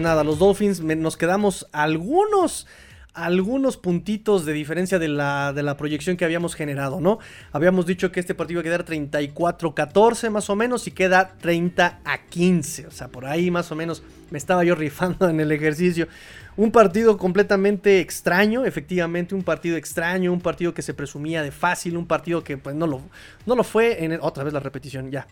pues 0.00 0.08
nada, 0.08 0.24
los 0.24 0.38
Dolphins 0.38 0.80
nos 0.80 1.18
quedamos 1.18 1.66
algunos 1.72 2.66
algunos 3.12 3.76
puntitos 3.76 4.46
de 4.46 4.54
diferencia 4.54 4.98
de 4.98 5.08
la, 5.08 5.52
de 5.52 5.62
la, 5.62 5.76
proyección 5.76 6.16
que 6.16 6.24
habíamos 6.24 6.54
generado, 6.54 7.02
¿no? 7.02 7.18
Habíamos 7.52 7.84
dicho 7.84 8.10
que 8.10 8.18
este 8.18 8.34
partido 8.34 8.60
iba 8.60 8.76
a 8.76 8.78
quedar 8.78 8.86
34-14 8.86 10.30
más 10.30 10.48
o 10.48 10.56
menos 10.56 10.86
y 10.86 10.92
queda 10.92 11.34
30 11.38 12.00
a 12.02 12.18
15, 12.18 12.86
o 12.86 12.90
sea, 12.90 13.08
por 13.08 13.26
ahí 13.26 13.50
más 13.50 13.70
o 13.72 13.76
menos 13.76 14.02
me 14.30 14.38
estaba 14.38 14.64
yo 14.64 14.74
rifando 14.74 15.28
en 15.28 15.38
el 15.38 15.52
ejercicio. 15.52 16.08
Un 16.56 16.70
partido 16.72 17.18
completamente 17.18 18.00
extraño, 18.00 18.64
efectivamente, 18.64 19.34
un 19.34 19.42
partido 19.42 19.76
extraño, 19.76 20.32
un 20.32 20.40
partido 20.40 20.72
que 20.72 20.80
se 20.80 20.94
presumía 20.94 21.42
de 21.42 21.50
fácil, 21.50 21.98
un 21.98 22.06
partido 22.06 22.42
que 22.42 22.56
pues 22.56 22.74
no 22.74 22.86
lo, 22.86 23.02
no 23.44 23.54
lo 23.54 23.64
fue, 23.64 24.02
en 24.02 24.18
otra 24.22 24.44
vez 24.44 24.54
la 24.54 24.60
repetición, 24.60 25.10
ya. 25.10 25.26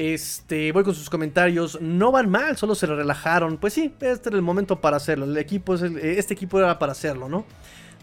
Este, 0.00 0.72
voy 0.72 0.82
con 0.82 0.94
sus 0.94 1.10
comentarios. 1.10 1.78
No 1.82 2.10
van 2.10 2.30
mal, 2.30 2.56
solo 2.56 2.74
se 2.74 2.86
relajaron. 2.86 3.58
Pues 3.58 3.74
sí, 3.74 3.92
este 4.00 4.30
era 4.30 4.36
el 4.36 4.42
momento 4.42 4.80
para 4.80 4.96
hacerlo. 4.96 5.26
El 5.26 5.36
equipo 5.36 5.74
este 5.74 6.32
equipo 6.32 6.58
era 6.58 6.78
para 6.78 6.92
hacerlo, 6.92 7.28
¿no? 7.28 7.44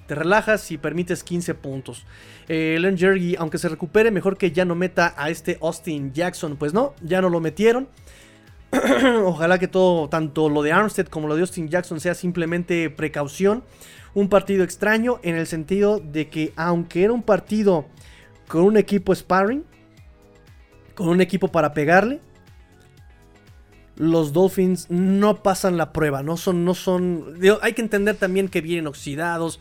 Te 0.05 0.13
relajas 0.13 0.69
y 0.69 0.77
permites 0.77 1.23
15 1.23 1.55
puntos. 1.55 2.05
Eh, 2.49 2.77
Len 2.79 2.99
Jergy, 2.99 3.35
aunque 3.39 3.57
se 3.57 3.67
recupere, 3.67 4.11
mejor 4.11 4.37
que 4.37 4.51
ya 4.51 4.63
no 4.63 4.75
meta 4.75 5.15
a 5.17 5.31
este 5.31 5.57
Austin 5.59 6.13
Jackson. 6.13 6.55
Pues 6.55 6.71
no, 6.71 6.93
ya 7.01 7.19
no 7.19 7.31
lo 7.31 7.39
metieron. 7.39 7.87
Ojalá 9.25 9.57
que 9.57 9.67
todo, 9.67 10.07
tanto 10.07 10.49
lo 10.49 10.61
de 10.61 10.73
Armstead 10.73 11.07
como 11.07 11.27
lo 11.27 11.33
de 11.33 11.41
Austin 11.41 11.67
Jackson, 11.67 11.99
sea 11.99 12.13
simplemente 12.13 12.91
precaución. 12.91 13.63
Un 14.13 14.29
partido 14.29 14.63
extraño 14.63 15.19
en 15.23 15.35
el 15.35 15.47
sentido 15.47 15.97
de 15.97 16.29
que, 16.29 16.53
aunque 16.57 17.05
era 17.05 17.13
un 17.13 17.23
partido 17.23 17.87
con 18.47 18.61
un 18.61 18.77
equipo 18.77 19.15
sparring, 19.15 19.63
con 20.97 21.09
un 21.09 21.21
equipo 21.21 21.49
para 21.49 21.73
pegarle, 21.73 22.19
los 23.97 24.33
Dolphins 24.33 24.89
no 24.89 25.43
pasan 25.43 25.77
la 25.77 25.93
prueba, 25.93 26.23
no 26.23 26.37
son, 26.37 26.65
no 26.65 26.73
son, 26.73 27.35
hay 27.61 27.73
que 27.73 27.83
entender 27.83 28.15
también 28.15 28.49
que 28.49 28.61
vienen 28.61 28.87
oxidados, 28.87 29.59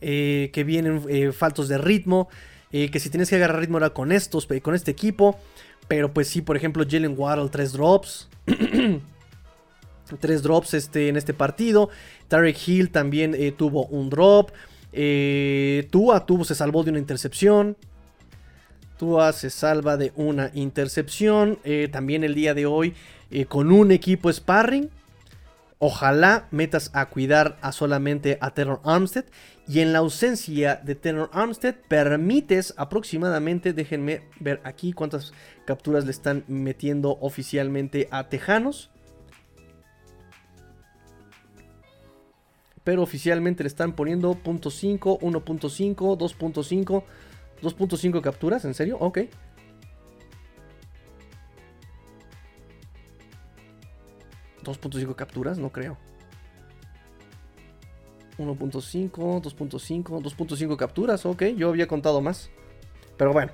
eh, 0.00 0.50
que 0.52 0.64
vienen 0.64 1.04
eh, 1.08 1.30
faltos 1.30 1.68
de 1.68 1.78
ritmo, 1.78 2.28
eh, 2.72 2.90
que 2.90 2.98
si 2.98 3.10
tienes 3.10 3.30
que 3.30 3.36
agarrar 3.36 3.60
ritmo 3.60 3.78
era 3.78 3.90
con 3.90 4.10
estos, 4.10 4.48
con 4.60 4.74
este 4.74 4.90
equipo, 4.90 5.38
pero 5.86 6.12
pues 6.12 6.26
sí, 6.26 6.42
por 6.42 6.56
ejemplo, 6.56 6.84
Jalen 6.88 7.14
Waddle, 7.16 7.48
tres 7.48 7.72
drops, 7.72 8.28
tres 10.20 10.42
drops 10.42 10.74
este, 10.74 11.08
en 11.08 11.16
este 11.16 11.32
partido, 11.32 11.90
Tarek 12.26 12.56
Hill 12.66 12.90
también 12.90 13.36
tuvo 13.56 13.86
un 13.86 14.10
drop, 14.10 14.50
Tua 14.90 16.26
tuvo, 16.26 16.44
se 16.44 16.56
salvó 16.56 16.82
de 16.82 16.90
una 16.90 16.98
intercepción, 16.98 17.76
se 19.32 19.50
salva 19.50 19.96
de 19.96 20.12
una 20.14 20.50
intercepción. 20.54 21.58
Eh, 21.64 21.88
también 21.90 22.22
el 22.22 22.34
día 22.34 22.54
de 22.54 22.66
hoy 22.66 22.94
eh, 23.30 23.46
con 23.46 23.72
un 23.72 23.90
equipo 23.90 24.32
sparring. 24.32 24.90
Ojalá 25.78 26.46
metas 26.52 26.90
a 26.94 27.06
cuidar 27.06 27.58
a 27.62 27.72
solamente 27.72 28.38
a 28.40 28.52
Tenor 28.52 28.80
Armstead. 28.84 29.24
Y 29.66 29.80
en 29.80 29.92
la 29.92 29.98
ausencia 29.98 30.80
de 30.84 30.94
Tenor 30.94 31.30
Armstead, 31.32 31.74
permites 31.88 32.74
aproximadamente, 32.76 33.72
déjenme 33.72 34.22
ver 34.38 34.60
aquí 34.64 34.92
cuántas 34.92 35.32
capturas 35.64 36.04
le 36.04 36.12
están 36.12 36.44
metiendo 36.46 37.18
oficialmente 37.20 38.06
a 38.12 38.28
Tejanos. 38.28 38.90
Pero 42.84 43.02
oficialmente 43.02 43.64
le 43.64 43.68
están 43.68 43.94
poniendo 43.94 44.34
.5, 44.34 45.18
1.5, 45.20 46.18
2.5. 46.18 47.04
2.5 47.62 48.20
capturas, 48.20 48.64
¿en 48.64 48.74
serio? 48.74 48.96
Ok. 48.98 49.18
2.5 54.62 55.14
capturas, 55.14 55.58
no 55.58 55.70
creo. 55.70 55.96
1.5, 58.38 59.10
2.5, 59.42 60.22
2.5 60.22 60.76
capturas, 60.76 61.26
ok, 61.26 61.42
yo 61.56 61.68
había 61.68 61.86
contado 61.86 62.20
más. 62.20 62.50
Pero 63.16 63.32
bueno, 63.32 63.52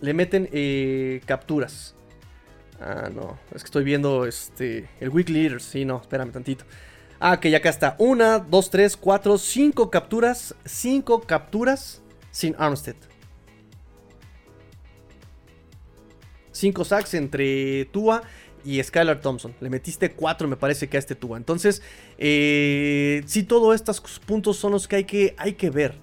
le 0.00 0.14
meten 0.14 0.48
eh, 0.52 1.20
capturas. 1.26 1.94
Ah, 2.80 3.10
no, 3.14 3.38
es 3.54 3.62
que 3.62 3.66
estoy 3.66 3.84
viendo 3.84 4.26
este, 4.26 4.88
el 5.00 5.10
Week 5.10 5.28
Leaders, 5.28 5.64
sí, 5.64 5.84
no, 5.84 6.00
espérame 6.00 6.32
tantito. 6.32 6.64
Ah, 7.20 7.38
que 7.38 7.50
ya 7.50 7.58
acá 7.58 7.68
está. 7.68 7.94
1, 7.98 8.46
2, 8.50 8.70
3, 8.70 8.96
4, 8.96 9.38
5 9.38 9.90
capturas. 9.90 10.56
5 10.64 11.20
capturas 11.20 12.02
sin 12.32 12.56
Armstead. 12.58 12.96
5 16.62 16.84
sacks 16.84 17.14
entre 17.14 17.86
Tua 17.86 18.22
y 18.64 18.80
Skylar 18.80 19.20
Thompson. 19.20 19.52
Le 19.60 19.68
metiste 19.68 20.12
4, 20.12 20.46
me 20.46 20.56
parece 20.56 20.88
que 20.88 20.96
a 20.96 21.00
este 21.00 21.16
Tua. 21.16 21.36
Entonces, 21.36 21.82
eh, 22.18 23.22
sí, 23.26 23.42
todos 23.42 23.74
estos 23.74 24.00
puntos 24.24 24.56
son 24.58 24.72
los 24.72 24.86
que 24.86 24.96
hay, 24.96 25.04
que 25.04 25.34
hay 25.38 25.54
que 25.54 25.70
ver. 25.70 25.94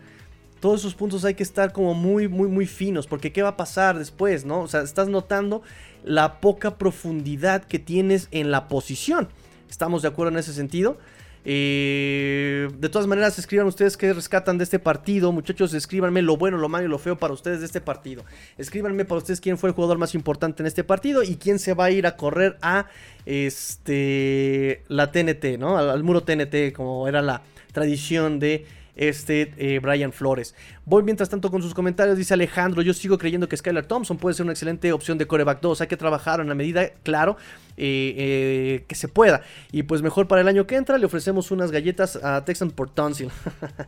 Todos 0.60 0.82
esos 0.82 0.96
puntos 0.96 1.24
hay 1.24 1.36
que 1.36 1.44
estar 1.44 1.72
como 1.72 1.94
muy, 1.94 2.28
muy, 2.28 2.50
muy 2.50 2.66
finos. 2.66 3.08
Porque 3.08 3.32
¿qué 3.32 3.42
va 3.42 3.50
a 3.50 3.58
pasar 3.58 3.98
después? 3.98 4.44
¿No? 4.44 4.62
O 4.62 4.68
sea, 4.68 4.82
estás 4.82 5.08
notando 5.08 5.62
la 6.04 6.42
poca 6.42 6.78
profundidad 6.78 7.64
que 7.64 7.80
tienes 7.80 8.28
en 8.32 8.52
la 8.52 8.68
posición. 8.68 9.30
¿Estamos 9.70 10.02
de 10.02 10.10
acuerdo 10.10 10.34
en 10.34 10.40
ese 10.40 10.54
sentido? 10.54 10.98
Eh, 11.46 12.68
de 12.78 12.90
todas 12.90 13.08
maneras, 13.08 13.40
escriban 13.40 13.68
ustedes 13.68 13.98
qué 13.98 14.14
rescatan 14.14 14.58
de 14.58 14.64
este 14.64 14.80
partido. 14.80 15.32
Muchachos, 15.32 15.74
escríbanme 15.74 16.22
lo 16.22 16.38
bueno, 16.38 16.58
lo 16.58 16.70
malo 16.70 16.86
y 16.86 16.90
lo 16.90 17.00
feo 17.00 17.18
para 17.18 17.34
ustedes 17.34 17.60
de 17.60 17.66
este 17.66 17.82
partido. 17.82 18.24
Escríbanme 18.58 19.06
para 19.06 19.20
ustedes 19.20 19.42
quién 19.42 19.58
fue 19.58 19.70
el 19.70 19.76
jugador 19.76 19.98
más 19.98 20.16
importante 20.16 20.64
en 20.64 20.68
este 20.68 20.84
partido 20.84 21.24
y 21.24 21.36
quién 21.38 21.60
se 21.60 21.74
va 21.74 21.86
a 21.86 21.92
ir 21.92 22.06
a 22.08 22.16
correr 22.16 22.58
a 22.62 22.88
este 23.26 24.84
la 24.88 25.12
TNT, 25.12 25.58
¿no? 25.58 25.78
al 25.78 26.04
muro 26.04 26.24
TNT, 26.24 26.74
como 26.74 27.08
era 27.08 27.22
la 27.22 27.42
tradición 27.72 28.40
de 28.40 28.66
este 29.00 29.54
eh, 29.58 29.80
Brian 29.80 30.12
Flores. 30.12 30.54
Voy 30.84 31.04
mientras 31.04 31.30
tanto 31.30 31.50
con 31.50 31.62
sus 31.62 31.74
comentarios, 31.74 32.18
dice 32.18 32.34
Alejandro, 32.34 32.82
yo 32.82 32.94
sigo 32.94 33.18
creyendo 33.18 33.48
que 33.48 33.56
Skylar 33.56 33.86
Thompson 33.86 34.18
puede 34.18 34.34
ser 34.34 34.44
una 34.44 34.52
excelente 34.52 34.92
opción 34.92 35.18
de 35.18 35.26
coreback 35.26 35.62
2, 35.62 35.82
hay 35.82 35.88
que 35.88 35.96
trabajar 35.96 36.42
en 36.42 36.50
la 36.50 36.56
medida, 36.56 36.90
claro, 37.04 37.38
eh, 37.78 38.14
eh, 38.18 38.86
que 38.88 38.96
se 38.96 39.08
pueda. 39.08 39.42
Y 39.72 39.84
pues 39.84 40.02
mejor 40.02 40.28
para 40.28 40.42
el 40.42 40.50
año 40.50 40.68
que 40.68 40.76
entra 40.76 40.98
le 40.98 41.06
ofrecemos 41.06 41.50
unas 41.50 41.72
galletas 41.72 42.18
a 42.18 42.44
Texan 42.44 42.72
por 42.72 42.90
Tonsil. 42.90 43.32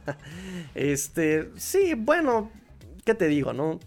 este, 0.76 1.50
sí, 1.58 1.94
bueno, 1.98 2.50
¿qué 3.04 3.14
te 3.14 3.28
digo, 3.28 3.52
no? 3.52 3.82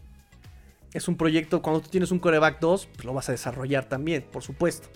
Es 0.92 1.08
un 1.08 1.16
proyecto, 1.16 1.62
cuando 1.62 1.80
tú 1.80 1.88
tienes 1.88 2.10
un 2.10 2.18
coreback 2.18 2.60
2, 2.60 2.88
pues 2.94 3.04
lo 3.06 3.14
vas 3.14 3.30
a 3.30 3.32
desarrollar 3.32 3.86
también, 3.86 4.26
por 4.30 4.42
supuesto. 4.42 4.88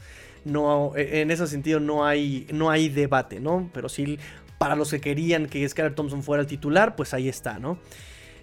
No, 0.44 0.92
en 0.94 1.30
ese 1.30 1.46
sentido 1.46 1.80
no 1.80 2.06
hay, 2.06 2.46
no 2.52 2.70
hay 2.70 2.88
debate, 2.88 3.40
¿no? 3.40 3.68
Pero 3.74 3.88
sí 3.88 4.18
para 4.58 4.74
los 4.74 4.90
que 4.90 5.00
querían 5.00 5.46
que 5.46 5.66
Skylar 5.68 5.94
Thompson 5.94 6.22
fuera 6.22 6.42
el 6.42 6.48
titular, 6.48 6.96
pues 6.96 7.14
ahí 7.14 7.28
está, 7.28 7.58
¿no? 7.58 7.78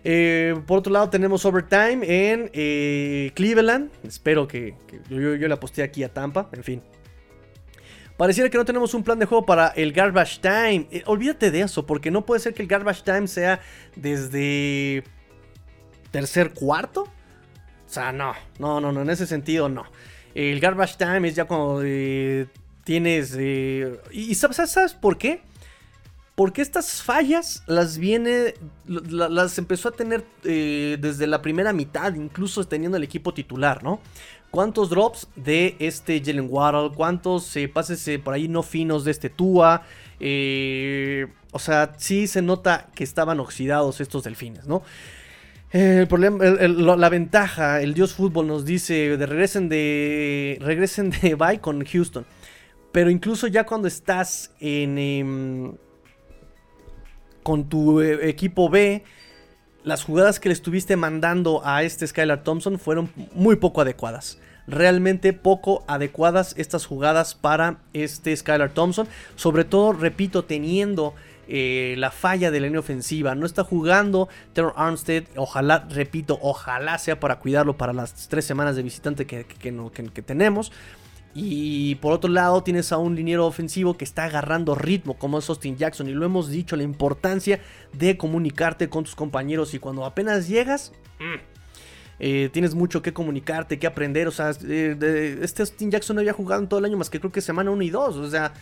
Eh, 0.07 0.61
por 0.67 0.77
otro 0.77 0.93
lado 0.93 1.09
tenemos 1.09 1.43
Overtime 1.45 1.99
en 2.03 2.51
eh, 2.53 3.31
Cleveland. 3.33 3.89
Espero 4.03 4.47
que, 4.47 4.75
yo, 5.09 5.35
yo, 5.35 5.47
le 5.47 5.53
aposté 5.53 5.81
aquí 5.81 6.03
a 6.03 6.13
Tampa. 6.13 6.47
En 6.53 6.63
fin. 6.63 6.81
Pareciera 8.15 8.49
que 8.49 8.57
no 8.57 8.63
tenemos 8.63 8.93
un 8.93 9.03
plan 9.03 9.17
de 9.17 9.25
juego 9.25 9.47
para 9.47 9.69
el 9.69 9.91
Garbage 9.91 10.39
Time. 10.39 10.87
Eh, 10.91 11.01
olvídate 11.07 11.49
de 11.49 11.61
eso, 11.61 11.87
porque 11.87 12.11
no 12.11 12.23
puede 12.23 12.39
ser 12.39 12.53
que 12.53 12.61
el 12.61 12.67
Garbage 12.67 13.01
Time 13.03 13.27
sea 13.27 13.59
desde 13.95 15.03
tercer 16.11 16.53
cuarto. 16.53 17.01
O 17.01 17.89
sea, 17.89 18.11
no, 18.11 18.33
no, 18.59 18.79
no, 18.79 18.91
no, 18.91 19.01
en 19.01 19.09
ese 19.09 19.25
sentido 19.25 19.69
no. 19.69 19.85
El 20.35 20.59
Garbage 20.59 20.97
Time 20.97 21.27
es 21.27 21.35
ya 21.35 21.45
cuando 21.45 21.83
tienes... 22.83 23.35
¿Y 23.35 24.35
sabes, 24.35 24.57
sabes 24.71 24.93
por 24.93 25.17
qué? 25.17 25.41
Porque 26.35 26.61
estas 26.61 27.01
fallas 27.01 27.63
las 27.65 27.97
viene, 27.97 28.55
las 28.85 29.57
empezó 29.57 29.87
a 29.87 29.91
tener 29.93 30.25
eh, 30.43 30.97
desde 30.99 31.27
la 31.27 31.41
primera 31.41 31.71
mitad, 31.71 32.13
incluso 32.13 32.65
teniendo 32.65 32.97
el 32.97 33.03
equipo 33.03 33.33
titular, 33.33 33.81
¿no? 33.83 34.01
¿Cuántos 34.51 34.89
drops 34.89 35.29
de 35.37 35.77
este 35.79 36.21
Jalen 36.23 36.47
Waddle? 36.49 36.91
¿Cuántos 36.93 37.55
eh, 37.55 37.69
pases 37.69 38.05
eh, 38.09 38.19
por 38.19 38.33
ahí 38.33 38.49
no 38.49 38.63
finos 38.63 39.05
de 39.05 39.11
este 39.11 39.29
Tua? 39.29 39.83
o 41.51 41.59
sea, 41.59 41.93
sí 41.97 42.27
se 42.27 42.41
nota 42.41 42.87
que 42.95 43.03
estaban 43.03 43.39
oxidados 43.39 44.01
estos 44.01 44.23
delfines, 44.23 44.65
¿no? 44.65 44.81
El 45.71 46.07
problema, 46.07 46.43
la 46.45 47.09
ventaja, 47.09 47.81
el 47.81 47.93
Dios 47.93 48.13
Fútbol 48.13 48.47
nos 48.47 48.63
dice 48.63 49.17
regresen 49.19 49.67
de 49.67 50.57
regresen 50.61 51.09
de 51.09 51.35
bye 51.35 51.59
con 51.59 51.83
Houston. 51.83 52.25
Pero 52.93 53.09
incluso 53.09 53.47
ya 53.47 53.65
cuando 53.65 53.89
estás 53.89 54.53
en, 54.61 54.97
em, 54.97 55.73
con 57.45 57.69
tu 57.69 58.01
eh, 58.01 58.27
equipo 58.27 58.69
B, 58.71 59.03
las 59.83 60.03
jugadas 60.03 60.39
que 60.39 60.49
le 60.49 60.53
estuviste 60.53 60.95
mandando 60.95 61.61
a 61.63 61.83
este 61.83 62.07
Skylar 62.07 62.41
Thompson 62.41 62.79
fueron 62.79 63.11
muy 63.35 63.57
poco 63.57 63.81
adecuadas. 63.81 64.39
Realmente 64.65 65.31
poco 65.31 65.85
adecuadas 65.87 66.55
estas 66.57 66.87
jugadas 66.87 67.35
para 67.35 67.77
este 67.93 68.35
Skylar 68.35 68.71
Thompson. 68.71 69.07
Sobre 69.35 69.63
todo, 69.63 69.93
repito, 69.93 70.43
teniendo 70.43 71.13
eh, 71.47 71.93
la 71.99 72.09
falla 72.09 72.49
de 72.49 72.61
la 72.61 72.65
línea 72.65 72.79
ofensiva. 72.79 73.35
No 73.35 73.45
está 73.45 73.63
jugando 73.63 74.27
Terror 74.53 74.73
Armstead. 74.75 75.25
Ojalá, 75.35 75.85
repito, 75.87 76.39
ojalá 76.41 76.97
sea 76.97 77.19
para 77.19 77.37
cuidarlo 77.37 77.77
para 77.77 77.93
las 77.93 78.27
tres 78.27 78.43
semanas 78.43 78.75
de 78.75 78.81
visitante 78.81 79.27
que, 79.27 79.45
que 79.45 80.21
tenemos. 80.23 80.71
Y 81.37 81.95
por 81.95 82.13
otro 82.13 82.31
lado 82.31 82.63
tienes 82.63 82.93
a 82.93 82.97
un 82.97 83.13
liniero 83.13 83.45
ofensivo 83.45 83.97
que 83.97 84.05
está 84.05 84.23
agarrando 84.23 84.73
ritmo 84.73 85.15
como 85.15 85.37
es 85.37 85.49
Austin 85.49 85.75
Jackson. 85.75 86.07
Y 86.07 86.13
lo 86.13 86.25
hemos 86.25 86.49
dicho, 86.49 86.77
la 86.77 86.83
importancia 86.83 87.59
de 87.91 88.15
comunicarte 88.15 88.87
con 88.87 89.03
tus 89.03 89.15
compañeros. 89.15 89.73
Y 89.73 89.79
cuando 89.79 90.05
apenas 90.05 90.47
llegas... 90.47 90.93
Mm, 91.19 91.55
eh, 92.17 92.49
tienes 92.53 92.73
mucho 92.73 93.01
que 93.01 93.13
comunicarte, 93.13 93.77
que 93.77 93.85
aprender. 93.85 94.29
O 94.29 94.31
sea, 94.31 94.51
este 94.51 95.61
Austin 95.61 95.91
Jackson 95.91 96.15
no 96.15 96.21
había 96.21 96.31
jugado 96.31 96.61
en 96.61 96.69
todo 96.69 96.79
el 96.79 96.85
año 96.85 96.95
más 96.95 97.09
que 97.09 97.19
creo 97.19 97.33
que 97.33 97.41
semana 97.41 97.69
1 97.71 97.83
y 97.83 97.89
2. 97.89 98.15
O 98.15 98.29
sea, 98.29 98.53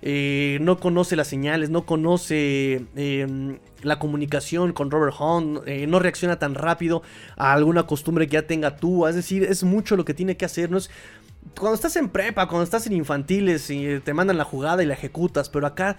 eh, 0.00 0.58
no 0.60 0.78
conoce 0.78 1.16
las 1.16 1.28
señales, 1.28 1.70
no 1.70 1.84
conoce 1.84 2.86
em, 2.96 3.58
la 3.82 3.98
comunicación 3.98 4.72
con 4.72 4.90
Robert 4.90 5.14
Hunt, 5.18 5.60
eh, 5.66 5.86
no 5.86 5.98
reacciona 5.98 6.38
tan 6.38 6.54
rápido 6.54 7.02
a 7.36 7.52
alguna 7.52 7.86
costumbre 7.86 8.26
que 8.26 8.34
ya 8.34 8.46
tenga 8.46 8.76
tú. 8.76 9.06
Es 9.06 9.14
decir, 9.14 9.44
es 9.44 9.64
mucho 9.64 9.96
lo 9.96 10.04
que 10.04 10.14
tiene 10.14 10.36
que 10.36 10.44
hacer. 10.44 10.70
Cuando 11.56 11.74
estás 11.74 11.96
en 11.96 12.08
prepa, 12.08 12.48
cuando 12.48 12.64
estás 12.64 12.86
en 12.86 12.92
infantiles 12.94 13.70
y 13.70 14.00
te 14.00 14.14
mandan 14.14 14.38
la 14.38 14.44
jugada 14.44 14.82
y 14.82 14.86
la 14.86 14.94
ejecutas, 14.94 15.48
pero 15.48 15.66
acá 15.66 15.96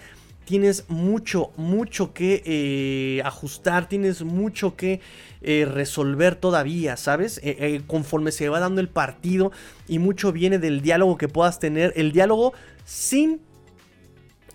tienes 0.50 0.90
mucho, 0.90 1.52
mucho 1.58 2.12
que 2.12 2.42
eh, 2.44 3.22
ajustar, 3.24 3.88
tienes 3.88 4.24
mucho 4.24 4.76
que 4.76 5.00
eh, 5.42 5.68
resolver 5.72 6.36
todavía, 6.36 6.98
¿sabes? 6.98 7.40
Eh, 7.44 7.84
conforme 7.86 8.32
se 8.32 8.50
va 8.50 8.60
dando 8.60 8.82
el 8.82 8.90
partido 8.90 9.52
y 9.88 10.00
mucho 10.00 10.32
viene 10.32 10.58
del 10.58 10.82
diálogo 10.82 11.20
que 11.20 11.28
puedas 11.28 11.60
tener, 11.60 11.94
el 11.96 12.12
diálogo 12.12 12.54
sin, 12.84 13.42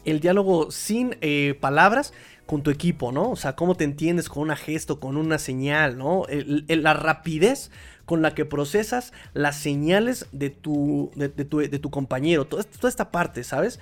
el 0.05 0.19
diálogo 0.19 0.73
sin 0.73 1.17
palabras 1.61 2.12
con 2.44 2.64
tu 2.64 2.73
equipo, 2.73 3.12
¿no? 3.12 3.31
O 3.31 3.37
sea, 3.37 3.55
cómo 3.55 3.76
te 3.76 3.85
entiendes 3.85 4.29
con 4.29 4.43
una 4.43 4.56
gesto, 4.56 4.99
con 4.99 5.17
una 5.17 5.38
señal, 5.38 5.97
¿no? 5.97 6.25
la 6.29 6.94
rapidez 6.94 7.70
con 8.04 8.22
la 8.22 8.34
que 8.34 8.44
procesas 8.44 9.12
las 9.32 9.58
señales 9.58 10.26
de 10.32 10.50
tu, 10.50 11.10
de, 11.14 11.28
tu, 11.28 11.58
de 11.58 11.78
tu 11.78 11.90
compañero, 11.90 12.44
toda, 12.44 12.64
toda 12.64 12.88
esta 12.88 13.10
parte, 13.10 13.44
¿sabes? 13.44 13.80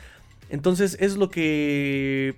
Entonces 0.48 0.96
es 1.00 1.16
lo 1.16 1.30
que 1.30 2.36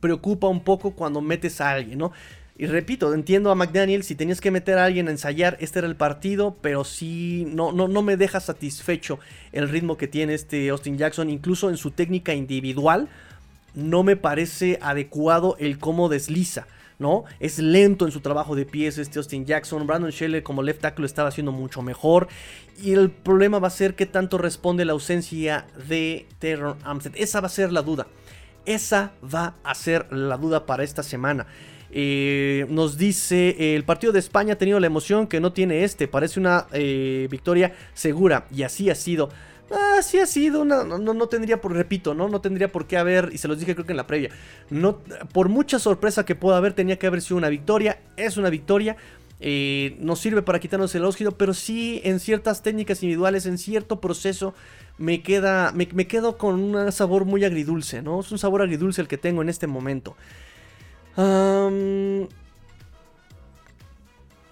preocupa 0.00 0.48
un 0.48 0.64
poco 0.64 0.92
cuando 0.92 1.20
metes 1.20 1.60
a 1.60 1.70
alguien, 1.70 1.98
¿no? 1.98 2.12
Y 2.60 2.66
repito, 2.66 3.14
entiendo 3.14 3.50
a 3.50 3.54
McDaniel, 3.54 4.02
si 4.02 4.14
tenías 4.14 4.38
que 4.38 4.50
meter 4.50 4.76
a 4.76 4.84
alguien 4.84 5.08
a 5.08 5.12
ensayar, 5.12 5.56
este 5.60 5.78
era 5.78 5.88
el 5.88 5.96
partido, 5.96 6.58
pero 6.60 6.84
sí, 6.84 7.46
no, 7.48 7.72
no, 7.72 7.88
no 7.88 8.02
me 8.02 8.18
deja 8.18 8.38
satisfecho 8.38 9.18
el 9.52 9.70
ritmo 9.70 9.96
que 9.96 10.08
tiene 10.08 10.34
este 10.34 10.68
Austin 10.68 10.98
Jackson, 10.98 11.30
incluso 11.30 11.70
en 11.70 11.78
su 11.78 11.90
técnica 11.90 12.34
individual, 12.34 13.08
no 13.74 14.02
me 14.02 14.16
parece 14.16 14.78
adecuado 14.82 15.56
el 15.58 15.78
cómo 15.78 16.10
desliza. 16.10 16.66
¿No? 17.00 17.24
Es 17.40 17.58
lento 17.58 18.04
en 18.04 18.12
su 18.12 18.20
trabajo 18.20 18.54
de 18.54 18.66
pies 18.66 18.98
este 18.98 19.18
Austin 19.18 19.44
Jackson. 19.44 19.86
Brandon 19.86 20.10
Shelley 20.10 20.42
como 20.42 20.62
left 20.62 20.82
tackle 20.82 21.06
estaba 21.06 21.30
haciendo 21.30 21.50
mucho 21.50 21.82
mejor. 21.82 22.28
Y 22.80 22.92
el 22.92 23.10
problema 23.10 23.58
va 23.58 23.66
a 23.66 23.70
ser 23.70 23.96
qué 23.96 24.06
tanto 24.06 24.38
responde 24.38 24.84
la 24.84 24.92
ausencia 24.92 25.66
de 25.88 26.28
Terror 26.38 26.76
Amstead. 26.84 27.14
Esa 27.16 27.40
va 27.40 27.46
a 27.46 27.50
ser 27.50 27.72
la 27.72 27.82
duda. 27.82 28.06
Esa 28.66 29.12
va 29.22 29.56
a 29.64 29.74
ser 29.74 30.12
la 30.12 30.36
duda 30.36 30.66
para 30.66 30.84
esta 30.84 31.02
semana. 31.02 31.46
Eh, 31.90 32.66
nos 32.68 32.98
dice, 32.98 33.74
el 33.74 33.84
partido 33.84 34.12
de 34.12 34.20
España 34.20 34.52
ha 34.52 34.58
tenido 34.58 34.78
la 34.78 34.86
emoción 34.86 35.26
que 35.26 35.40
no 35.40 35.52
tiene 35.52 35.84
este. 35.84 36.06
Parece 36.06 36.38
una 36.38 36.66
eh, 36.72 37.26
victoria 37.30 37.72
segura. 37.94 38.46
Y 38.54 38.62
así 38.62 38.90
ha 38.90 38.94
sido. 38.94 39.30
Ah, 39.70 40.00
sí 40.02 40.18
ha 40.18 40.26
sido 40.26 40.62
una. 40.62 40.82
No, 40.84 40.98
no, 40.98 41.26
tendría 41.28 41.60
por, 41.60 41.72
repito, 41.72 42.14
¿no? 42.14 42.28
No 42.28 42.40
tendría 42.40 42.72
por 42.72 42.86
qué 42.86 42.96
haber. 42.96 43.30
Y 43.32 43.38
se 43.38 43.48
los 43.48 43.58
dije 43.58 43.74
creo 43.74 43.86
que 43.86 43.92
en 43.92 43.96
la 43.96 44.06
previa. 44.06 44.30
No, 44.68 44.98
por 45.32 45.48
mucha 45.48 45.78
sorpresa 45.78 46.24
que 46.24 46.34
pueda 46.34 46.56
haber, 46.56 46.72
tenía 46.72 46.98
que 46.98 47.06
haber 47.06 47.22
sido 47.22 47.36
una 47.36 47.48
victoria. 47.48 48.00
Es 48.16 48.36
una 48.36 48.50
victoria. 48.50 48.96
Eh, 49.38 49.96
nos 50.00 50.18
sirve 50.18 50.42
para 50.42 50.58
quitarnos 50.58 50.94
el 50.94 51.04
óxido. 51.04 51.32
Pero 51.32 51.54
sí, 51.54 52.00
en 52.04 52.18
ciertas 52.18 52.62
técnicas 52.62 53.02
individuales, 53.02 53.46
en 53.46 53.58
cierto 53.58 54.00
proceso. 54.00 54.54
Me 54.98 55.22
queda. 55.22 55.72
Me, 55.72 55.86
quedo 55.86 56.36
con 56.36 56.60
un 56.60 56.92
sabor 56.92 57.24
muy 57.24 57.44
agridulce, 57.44 58.02
¿no? 58.02 58.20
Es 58.20 58.32
un 58.32 58.38
sabor 58.38 58.62
agridulce 58.62 59.00
el 59.00 59.08
que 59.08 59.18
tengo 59.18 59.40
en 59.40 59.48
este 59.48 59.66
momento. 59.66 60.16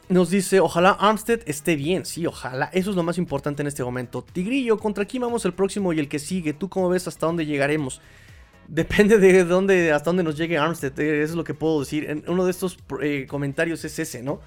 Nos 0.08 0.30
dice, 0.30 0.60
ojalá 0.60 0.90
Armstead 0.92 1.40
esté 1.44 1.76
bien. 1.76 2.06
Sí, 2.06 2.26
ojalá. 2.26 2.70
Eso 2.72 2.90
es 2.90 2.96
lo 2.96 3.02
más 3.02 3.18
importante 3.18 3.62
en 3.62 3.68
este 3.68 3.84
momento. 3.84 4.24
Tigrillo, 4.32 4.78
¿contra 4.78 5.04
quién 5.04 5.20
vamos 5.20 5.44
el 5.44 5.52
próximo 5.52 5.92
y 5.92 5.98
el 5.98 6.08
que 6.08 6.18
sigue? 6.18 6.54
¿Tú 6.54 6.70
cómo 6.70 6.88
ves 6.88 7.06
hasta 7.06 7.26
dónde 7.26 7.44
llegaremos? 7.44 8.00
Depende 8.68 9.18
de 9.18 9.44
dónde, 9.44 9.92
hasta 9.92 10.10
dónde 10.10 10.22
nos 10.22 10.36
llegue 10.36 10.56
Armstead. 10.56 10.98
Eh, 10.98 11.22
eso 11.22 11.32
es 11.32 11.36
lo 11.36 11.44
que 11.44 11.52
puedo 11.52 11.80
decir. 11.80 12.08
En 12.08 12.24
uno 12.26 12.46
de 12.46 12.50
estos 12.50 12.78
eh, 13.02 13.26
comentarios 13.28 13.84
es 13.84 13.98
ese, 13.98 14.22
¿no? 14.22 14.40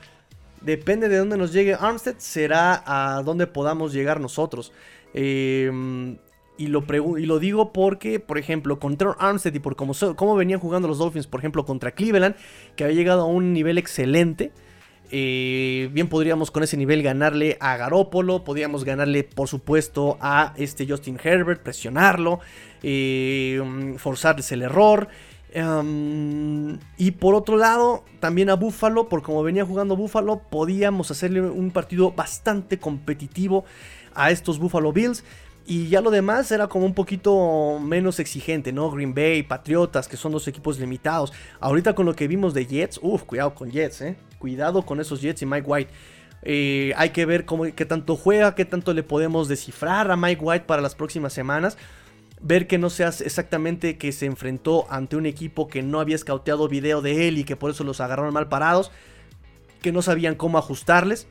Depende 0.62 1.10
de 1.10 1.18
dónde 1.18 1.38
nos 1.38 1.54
llegue 1.54 1.76
Armstead, 1.76 2.16
será 2.18 2.84
a 2.86 3.22
dónde 3.24 3.46
podamos 3.46 3.94
llegar 3.94 4.20
nosotros. 4.20 4.72
Em, 5.14 6.18
y, 6.58 6.68
lo 6.68 6.84
y 7.18 7.26
lo 7.26 7.40
digo 7.40 7.74
porque, 7.74 8.20
por 8.20 8.38
ejemplo, 8.38 8.80
contra 8.80 9.12
Armstead 9.12 9.54
y 9.54 9.60
por 9.60 9.76
cómo, 9.76 9.94
cómo 10.16 10.36
venían 10.36 10.60
jugando 10.60 10.88
los 10.88 11.00
Dolphins, 11.00 11.26
por 11.28 11.40
ejemplo, 11.40 11.66
contra 11.66 11.92
Cleveland, 11.92 12.36
que 12.76 12.84
había 12.84 12.96
llegado 12.96 13.22
a 13.22 13.26
un 13.26 13.54
nivel 13.54 13.78
excelente. 13.78 14.52
Eh, 15.14 15.90
bien 15.92 16.08
podríamos 16.08 16.52
con 16.52 16.64
ese 16.64 16.78
nivel 16.78 17.04
ganarle 17.04 17.58
a 17.60 17.76
Garópolo, 17.76 18.46
podríamos 18.46 18.86
ganarle 18.86 19.26
por 19.26 19.50
supuesto 19.50 20.18
a 20.22 20.54
este 20.56 20.88
Justin 20.88 21.20
Herbert, 21.22 21.62
presionarlo, 21.62 22.40
eh, 22.82 23.62
forzarles 23.98 24.52
el 24.54 24.62
error. 24.62 25.10
Em, 25.54 26.80
y 26.98 27.12
por 27.12 27.36
otro 27.36 27.58
lado, 27.58 28.06
también 28.22 28.50
a 28.50 28.56
Buffalo, 28.56 29.10
por 29.10 29.22
como 29.22 29.44
venía 29.44 29.66
jugando 29.66 29.98
Buffalo, 29.98 30.44
podíamos 30.50 31.12
hacerle 31.12 31.42
un 31.42 31.72
partido 31.72 32.14
bastante 32.14 32.80
competitivo 32.80 33.66
a 34.16 34.32
estos 34.32 34.60
Buffalo 34.60 34.94
Bills. 34.94 35.26
Y 35.72 35.88
ya 35.88 36.02
lo 36.02 36.12
demás 36.12 36.52
era 36.52 36.68
como 36.68 36.86
un 36.86 36.94
poquito 36.94 37.80
menos 37.80 38.20
exigente, 38.20 38.74
¿no? 38.74 38.92
Green 38.92 39.14
Bay, 39.14 39.42
Patriotas, 39.42 40.10
que 40.10 40.18
son 40.18 40.34
dos 40.34 40.46
equipos 40.50 40.78
limitados. 40.78 41.32
Ahorita 41.62 41.96
con 41.96 42.06
lo 42.06 42.14
que 42.14 42.28
vimos 42.28 42.54
de 42.54 42.66
Jets, 42.66 43.00
uff, 43.02 43.24
cuidado 43.24 43.56
con 43.56 43.72
Jets, 43.72 44.02
¿eh? 44.02 44.18
Cuidado 44.38 44.86
con 44.86 45.00
esos 45.00 45.22
Jets 45.22 45.44
y 45.44 45.46
Mike 45.46 45.66
White. 45.66 45.92
Eh, 46.42 46.92
hay 46.98 47.12
que 47.12 47.26
ver 47.26 47.46
cómo, 47.46 47.64
qué 47.74 47.86
tanto 47.86 48.18
juega, 48.18 48.54
qué 48.54 48.66
tanto 48.66 48.94
le 48.94 49.02
podemos 49.02 49.48
descifrar 49.48 50.12
a 50.12 50.18
Mike 50.18 50.44
White 50.44 50.66
para 50.66 50.82
las 50.82 50.94
próximas 50.94 51.32
semanas. 51.32 51.78
Ver 52.42 52.68
que 52.68 52.78
no 52.78 52.90
seas 52.90 53.22
exactamente 53.22 53.98
que 53.98 54.12
se 54.12 54.26
enfrentó 54.26 54.88
ante 54.92 55.16
un 55.16 55.26
equipo 55.26 55.70
que 55.70 55.84
no 55.84 56.02
había 56.02 56.18
escauteado 56.18 56.68
video 56.68 57.02
de 57.02 57.30
él 57.30 57.38
y 57.38 57.46
que 57.46 57.56
por 57.56 57.72
eso 57.72 57.86
los 57.86 58.02
agarraron 58.02 58.34
mal 58.34 58.50
parados. 58.50 58.92
Que 59.82 59.94
no 59.94 60.02
sabían 60.02 60.36
cómo 60.36 60.58
ajustarles. 60.58 61.28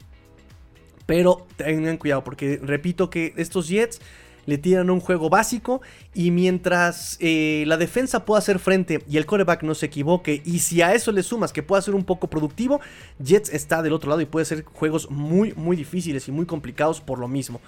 Pero 1.05 1.47
tengan 1.57 1.99
cuidado 1.99 2.25
porque 2.25 2.59
repito 2.63 3.11
que 3.11 3.35
estos 3.37 3.69
Jets 3.69 4.01
le 4.47 4.59
tiran 4.59 4.91
un 4.91 5.01
juego 5.01 5.31
básico 5.31 5.81
y 6.15 6.31
mientras 6.31 7.17
eh, 7.21 7.65
la 7.67 7.77
defensa 7.77 8.25
pueda 8.25 8.39
hacer 8.39 8.59
frente 8.59 9.03
y 9.09 9.17
el 9.17 9.27
coreback 9.27 9.63
no 9.63 9.75
se 9.75 9.87
equivoque 9.87 10.43
y 10.45 10.61
si 10.61 10.83
a 10.83 10.95
eso 10.95 11.13
le 11.13 11.23
sumas 11.23 11.53
que 11.53 11.63
pueda 11.63 11.83
ser 11.83 11.95
un 11.95 12.05
poco 12.05 12.29
productivo, 12.29 12.81
Jets 13.23 13.51
está 13.51 13.83
del 13.83 13.93
otro 13.93 14.11
lado 14.11 14.21
y 14.21 14.27
puede 14.27 14.47
ser 14.47 14.65
juegos 14.65 15.11
muy 15.11 15.53
muy 15.55 15.77
difíciles 15.77 16.29
y 16.29 16.33
muy 16.33 16.47
complicados 16.47 17.01
por 17.01 17.19
lo 17.19 17.29
mismo. 17.29 17.61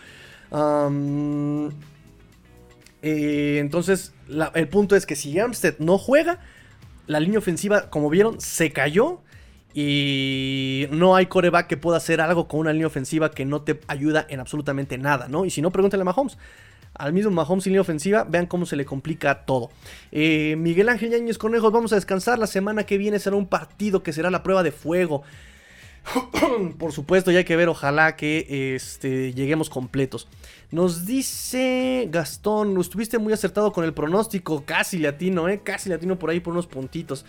Eh, 3.02 3.58
entonces 3.58 4.12
el 4.54 4.68
punto 4.68 4.94
es 4.94 5.06
que 5.06 5.16
si 5.16 5.38
Armstead 5.38 5.78
no 5.78 5.98
juega, 5.98 6.38
la 7.06 7.20
línea 7.20 7.38
ofensiva 7.38 7.90
como 7.90 8.10
vieron 8.10 8.40
se 8.40 8.72
cayó 8.72 9.20
y 9.74 10.86
no 10.90 11.16
hay 11.16 11.26
coreback 11.26 11.66
que 11.66 11.76
pueda 11.76 11.96
hacer 11.96 12.20
algo 12.20 12.48
con 12.48 12.60
una 12.60 12.72
línea 12.72 12.86
ofensiva 12.86 13.30
que 13.30 13.44
no 13.44 13.62
te 13.62 13.80
ayuda 13.86 14.26
en 14.28 14.40
absolutamente 14.40 14.98
nada, 14.98 15.28
¿no? 15.28 15.44
Y 15.44 15.50
si 15.50 15.62
no, 15.62 15.70
pregúntale 15.70 16.02
a 16.02 16.04
Mahomes. 16.04 16.36
Al 16.94 17.14
mismo 17.14 17.30
Mahomes 17.30 17.64
sin 17.64 17.72
línea 17.72 17.80
ofensiva, 17.80 18.24
vean 18.24 18.46
cómo 18.46 18.66
se 18.66 18.76
le 18.76 18.84
complica 18.84 19.46
todo. 19.46 19.70
Eh, 20.10 20.56
Miguel 20.58 20.90
Ángel 20.90 21.10
Yañez 21.10 21.38
Conejos, 21.38 21.72
vamos 21.72 21.92
a 21.92 21.96
descansar. 21.96 22.38
La 22.38 22.46
semana 22.46 22.84
que 22.84 22.98
viene 22.98 23.18
será 23.18 23.36
un 23.36 23.46
partido 23.46 24.02
que 24.02 24.12
será 24.12 24.30
la 24.30 24.42
prueba 24.42 24.62
de 24.62 24.72
fuego. 24.72 25.22
Por 26.78 26.92
supuesto, 26.92 27.30
ya 27.30 27.38
hay 27.38 27.44
que 27.44 27.56
ver, 27.56 27.68
ojalá 27.68 28.16
que 28.16 28.74
este, 28.74 29.32
lleguemos 29.32 29.70
completos. 29.70 30.28
Nos 30.72 31.04
dice 31.04 32.08
Gastón, 32.10 32.80
estuviste 32.80 33.18
muy 33.18 33.34
acertado 33.34 33.72
con 33.72 33.84
el 33.84 33.92
pronóstico, 33.92 34.64
casi 34.64 34.98
latino, 34.98 35.46
¿eh? 35.50 35.60
Casi 35.62 35.90
latino 35.90 36.18
por 36.18 36.30
ahí 36.30 36.40
por 36.40 36.54
unos 36.54 36.66
puntitos. 36.66 37.26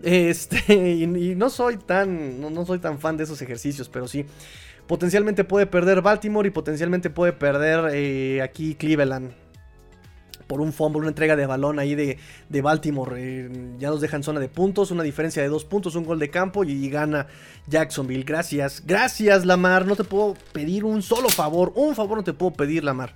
Este, 0.00 0.74
y, 0.82 1.06
no 1.34 1.50
soy 1.50 1.76
tan, 1.76 2.40
no, 2.40 2.64
soy 2.64 2.78
tan 2.78 3.00
fan 3.00 3.16
de 3.16 3.24
esos 3.24 3.42
ejercicios, 3.42 3.88
pero 3.88 4.06
sí. 4.06 4.24
Potencialmente 4.86 5.42
puede 5.42 5.66
perder 5.66 6.02
Baltimore 6.02 6.46
y 6.46 6.52
potencialmente 6.52 7.10
puede 7.10 7.32
perder 7.32 7.90
eh, 7.92 8.42
aquí 8.42 8.76
Cleveland 8.76 9.43
por 10.46 10.60
un 10.60 10.72
fumble, 10.72 11.00
una 11.00 11.08
entrega 11.08 11.36
de 11.36 11.46
balón 11.46 11.78
ahí 11.78 11.94
de, 11.94 12.18
de 12.48 12.62
Baltimore. 12.62 13.14
Eh, 13.16 13.50
ya 13.78 13.90
nos 13.90 14.00
dejan 14.00 14.22
zona 14.22 14.40
de 14.40 14.48
puntos, 14.48 14.90
una 14.90 15.02
diferencia 15.02 15.42
de 15.42 15.48
dos 15.48 15.64
puntos, 15.64 15.94
un 15.94 16.04
gol 16.04 16.18
de 16.18 16.30
campo 16.30 16.64
y, 16.64 16.88
gana 16.88 17.26
Jacksonville. 17.66 18.24
Gracias, 18.24 18.82
gracias 18.86 19.44
Lamar. 19.46 19.86
No 19.86 19.96
te 19.96 20.04
puedo 20.04 20.34
pedir 20.52 20.84
un 20.84 21.02
solo 21.02 21.28
favor, 21.28 21.72
un 21.74 21.94
favor 21.94 22.18
no 22.18 22.24
te 22.24 22.32
puedo 22.32 22.52
pedir 22.52 22.84
Lamar. 22.84 23.14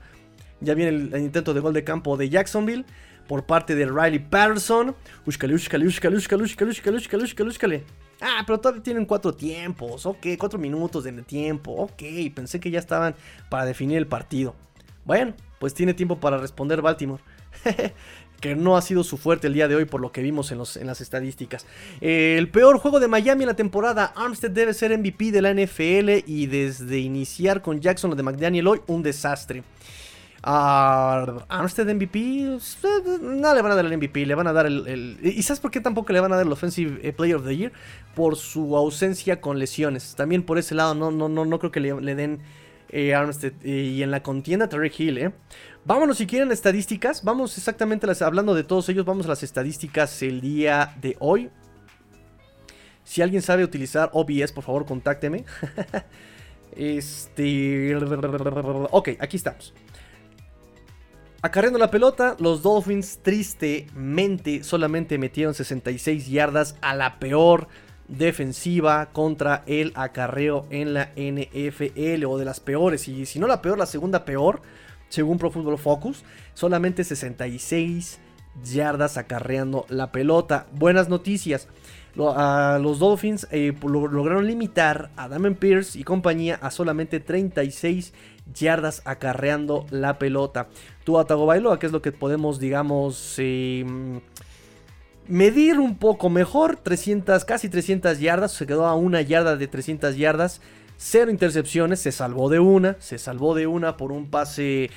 Ya 0.60 0.74
viene 0.74 0.90
el, 0.90 1.22
intento 1.22 1.54
de 1.54 1.60
gol 1.60 1.74
de 1.74 1.84
campo 1.84 2.16
de 2.16 2.28
Jacksonville 2.28 2.84
por 3.26 3.44
parte 3.44 3.74
de 3.74 3.86
Riley 3.86 4.18
Patterson. 4.18 4.96
Ushkale, 5.26 5.54
ushkale, 5.54 5.86
ushkale, 5.86 6.16
ushkale, 6.16 6.42
ushkale, 6.42 6.70
ushkale, 6.70 6.96
ushkale, 7.24 7.48
ushkale, 7.48 7.84
Ah, 8.20 8.42
pero 8.44 8.58
todavía 8.58 8.82
tienen 8.82 9.04
cuatro 9.04 9.32
tiempos. 9.32 10.04
Ok, 10.04 10.26
cuatro 10.38 10.58
minutos 10.58 11.04
de 11.04 11.12
tiempo. 11.22 11.72
Ok, 11.72 12.02
pensé 12.34 12.58
que 12.58 12.70
ya 12.70 12.80
estaban 12.80 13.14
para 13.48 13.64
definir 13.64 13.98
el 13.98 14.08
partido. 14.08 14.56
Bueno, 15.04 15.34
pues 15.58 15.74
tiene 15.74 15.94
tiempo 15.94 16.18
para 16.18 16.38
responder 16.38 16.82
Baltimore. 16.82 17.22
que 18.40 18.54
no 18.54 18.76
ha 18.76 18.82
sido 18.82 19.02
su 19.02 19.16
fuerte 19.16 19.48
el 19.48 19.54
día 19.54 19.66
de 19.66 19.74
hoy 19.74 19.84
por 19.84 20.00
lo 20.00 20.12
que 20.12 20.22
vimos 20.22 20.52
en, 20.52 20.58
las 20.58 21.00
estadísticas. 21.00 21.66
el 22.00 22.48
peor 22.48 22.78
juego 22.78 23.00
de 23.00 23.08
Miami 23.08 23.42
en 23.42 23.48
la 23.48 23.56
temporada. 23.56 24.12
Armstead 24.16 24.50
debe 24.50 24.74
ser 24.74 24.96
MVP 24.96 25.32
de 25.32 25.42
la 25.42 25.52
NFL 25.52 26.24
y 26.26 26.46
desde 26.46 26.98
iniciar 26.98 27.62
con 27.62 27.80
Jackson 27.80 28.12
o 28.12 28.14
de 28.14 28.22
McDaniel 28.22 28.66
hoy, 28.68 28.80
un 28.86 29.02
desastre. 29.02 29.64
A 30.40 31.44
Armstead 31.48 31.92
MVP, 31.92 32.58
no 33.20 33.54
le 33.54 33.62
van 33.62 33.72
a 33.72 33.74
dar 33.74 33.84
el 33.84 33.96
MVP, 33.96 34.24
le 34.24 34.36
van 34.36 34.46
a 34.46 34.52
dar 34.52 34.66
el, 34.66 35.18
¿Y 35.20 35.42
sabes 35.42 35.58
por 35.58 35.72
qué 35.72 35.80
tampoco 35.80 36.12
le 36.12 36.20
van 36.20 36.32
a 36.32 36.36
dar 36.36 36.46
el 36.46 36.52
Offensive 36.52 37.00
eh, 37.02 37.12
Player 37.12 37.36
of 37.36 37.44
the 37.44 37.56
Year? 37.56 37.72
Por 38.14 38.36
su 38.36 38.76
ausencia 38.76 39.40
con 39.40 39.58
lesiones. 39.58 40.14
También 40.14 40.44
por 40.44 40.58
ese 40.58 40.76
lado 40.76 40.94
no, 40.94 41.10
no, 41.10 41.28
no, 41.28 41.44
no 41.44 41.58
creo 41.58 41.72
que 41.72 41.80
le, 41.80 42.14
den 42.14 42.38
eh, 42.90 43.14
Armstead. 43.14 43.52
y 43.64 44.02
en 44.02 44.10
la 44.10 44.22
contienda 44.22 44.68
Terry 44.68 44.92
Hill, 44.96 45.18
¿eh? 45.18 45.32
Vámonos 45.84 46.18
si 46.18 46.26
quieren 46.26 46.52
estadísticas. 46.52 47.24
Vamos 47.24 47.56
exactamente 47.56 48.06
las, 48.06 48.20
hablando 48.22 48.54
de 48.54 48.64
todos 48.64 48.88
ellos. 48.88 49.04
Vamos 49.04 49.26
a 49.26 49.30
las 49.30 49.42
estadísticas 49.42 50.22
el 50.22 50.40
día 50.40 50.94
de 51.00 51.16
hoy. 51.18 51.50
Si 53.04 53.22
alguien 53.22 53.40
sabe 53.40 53.64
utilizar 53.64 54.10
OBS, 54.12 54.52
por 54.52 54.64
favor, 54.64 54.84
contácteme. 54.84 55.44
este. 56.76 57.96
Ok, 58.90 59.10
aquí 59.18 59.38
estamos. 59.38 59.72
Acarreando 61.40 61.78
la 61.78 61.90
pelota, 61.90 62.36
los 62.40 62.62
Dolphins 62.62 63.20
tristemente 63.22 64.64
solamente 64.64 65.16
metieron 65.18 65.54
66 65.54 66.26
yardas 66.26 66.76
a 66.82 66.94
la 66.94 67.18
peor 67.18 67.68
defensiva 68.08 69.06
contra 69.12 69.62
el 69.66 69.92
acarreo 69.94 70.66
en 70.70 70.94
la 70.94 71.12
NFL 71.16 72.24
o 72.26 72.38
de 72.38 72.44
las 72.44 72.60
peores. 72.60 73.06
Y 73.08 73.26
si 73.26 73.38
no 73.38 73.46
la 73.46 73.62
peor, 73.62 73.78
la 73.78 73.86
segunda 73.86 74.24
peor 74.24 74.62
según 75.08 75.38
Pro 75.38 75.50
Football 75.50 75.78
Focus, 75.78 76.22
solamente 76.54 77.04
66 77.04 78.18
yardas 78.64 79.16
acarreando 79.16 79.86
la 79.88 80.12
pelota. 80.12 80.66
Buenas 80.72 81.08
noticias. 81.08 81.68
los 82.14 82.98
Dolphins 82.98 83.46
eh, 83.50 83.72
lograron 83.82 84.46
limitar 84.46 85.10
a 85.16 85.28
Damon 85.28 85.54
Pierce 85.54 85.98
y 85.98 86.04
compañía 86.04 86.58
a 86.60 86.70
solamente 86.70 87.20
36 87.20 88.12
yardas 88.52 89.02
acarreando 89.04 89.86
la 89.90 90.18
pelota. 90.18 90.68
Tua 91.04 91.24
Tagovailoa, 91.24 91.78
que 91.78 91.86
es 91.86 91.92
lo 91.92 92.02
que 92.02 92.12
podemos, 92.12 92.58
digamos, 92.58 93.36
em, 93.38 94.20
medir 95.28 95.78
un 95.78 95.96
poco 95.96 96.30
mejor. 96.30 96.76
300, 96.76 97.44
casi 97.44 97.68
300 97.68 98.18
yardas. 98.18 98.52
Se 98.52 98.66
quedó 98.66 98.86
a 98.86 98.94
una 98.94 99.22
yarda 99.22 99.56
de 99.56 99.68
300 99.68 100.16
yardas. 100.16 100.60
Cero 100.96 101.30
intercepciones, 101.30 102.00
se 102.00 102.10
salvó 102.10 102.48
de 102.48 102.58
una, 102.58 102.96
se 102.98 103.18
salvó 103.18 103.54
de 103.54 103.68
una 103.68 103.96
por 103.96 104.10
un 104.10 104.28
pase, 104.28 104.90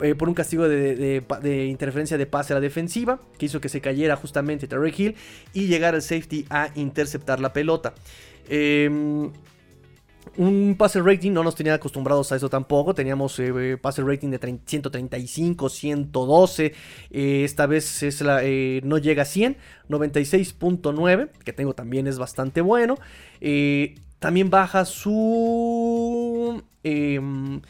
eh, 0.00 0.14
por 0.14 0.28
un 0.28 0.34
castigo 0.34 0.68
de, 0.68 1.66
interferencia 1.70 2.18
de 2.18 2.26
pase 2.26 2.52
a 2.52 2.56
la 2.56 2.60
defensiva, 2.60 3.20
que 3.38 3.46
hizo 3.46 3.58
que 3.58 3.70
se 3.70 3.80
cayera 3.80 4.16
justamente 4.16 4.68
Terry 4.68 4.92
Hill 4.94 5.16
y 5.54 5.66
llegar 5.66 5.94
al 5.94 6.02
safety 6.02 6.44
a 6.50 6.68
interceptar 6.74 7.40
la 7.40 7.54
pelota. 7.54 7.94
Em, 8.50 9.32
un 10.36 10.76
pase 10.76 11.00
rating 11.00 11.32
no 11.32 11.42
nos 11.42 11.54
tenía 11.54 11.74
acostumbrados 11.74 12.32
a 12.32 12.36
eso 12.36 12.48
tampoco. 12.48 12.94
Teníamos 12.94 13.38
eh, 13.38 13.78
pase 13.80 14.02
rating 14.02 14.30
de 14.30 14.60
135, 14.64 15.68
112. 15.68 16.74
Eh, 17.10 17.44
esta 17.44 17.66
vez 17.66 18.02
es 18.02 18.20
la, 18.20 18.42
no 18.82 18.98
llega 18.98 19.22
a 19.22 19.26
100. 19.26 19.56
96.9, 19.88 21.30
que 21.44 21.52
tengo 21.52 21.74
también 21.74 22.06
es 22.06 22.18
bastante 22.18 22.60
bueno. 22.60 22.96
También 24.18 24.48
baja 24.50 24.84
su 24.84 26.62
em, 26.82 27.60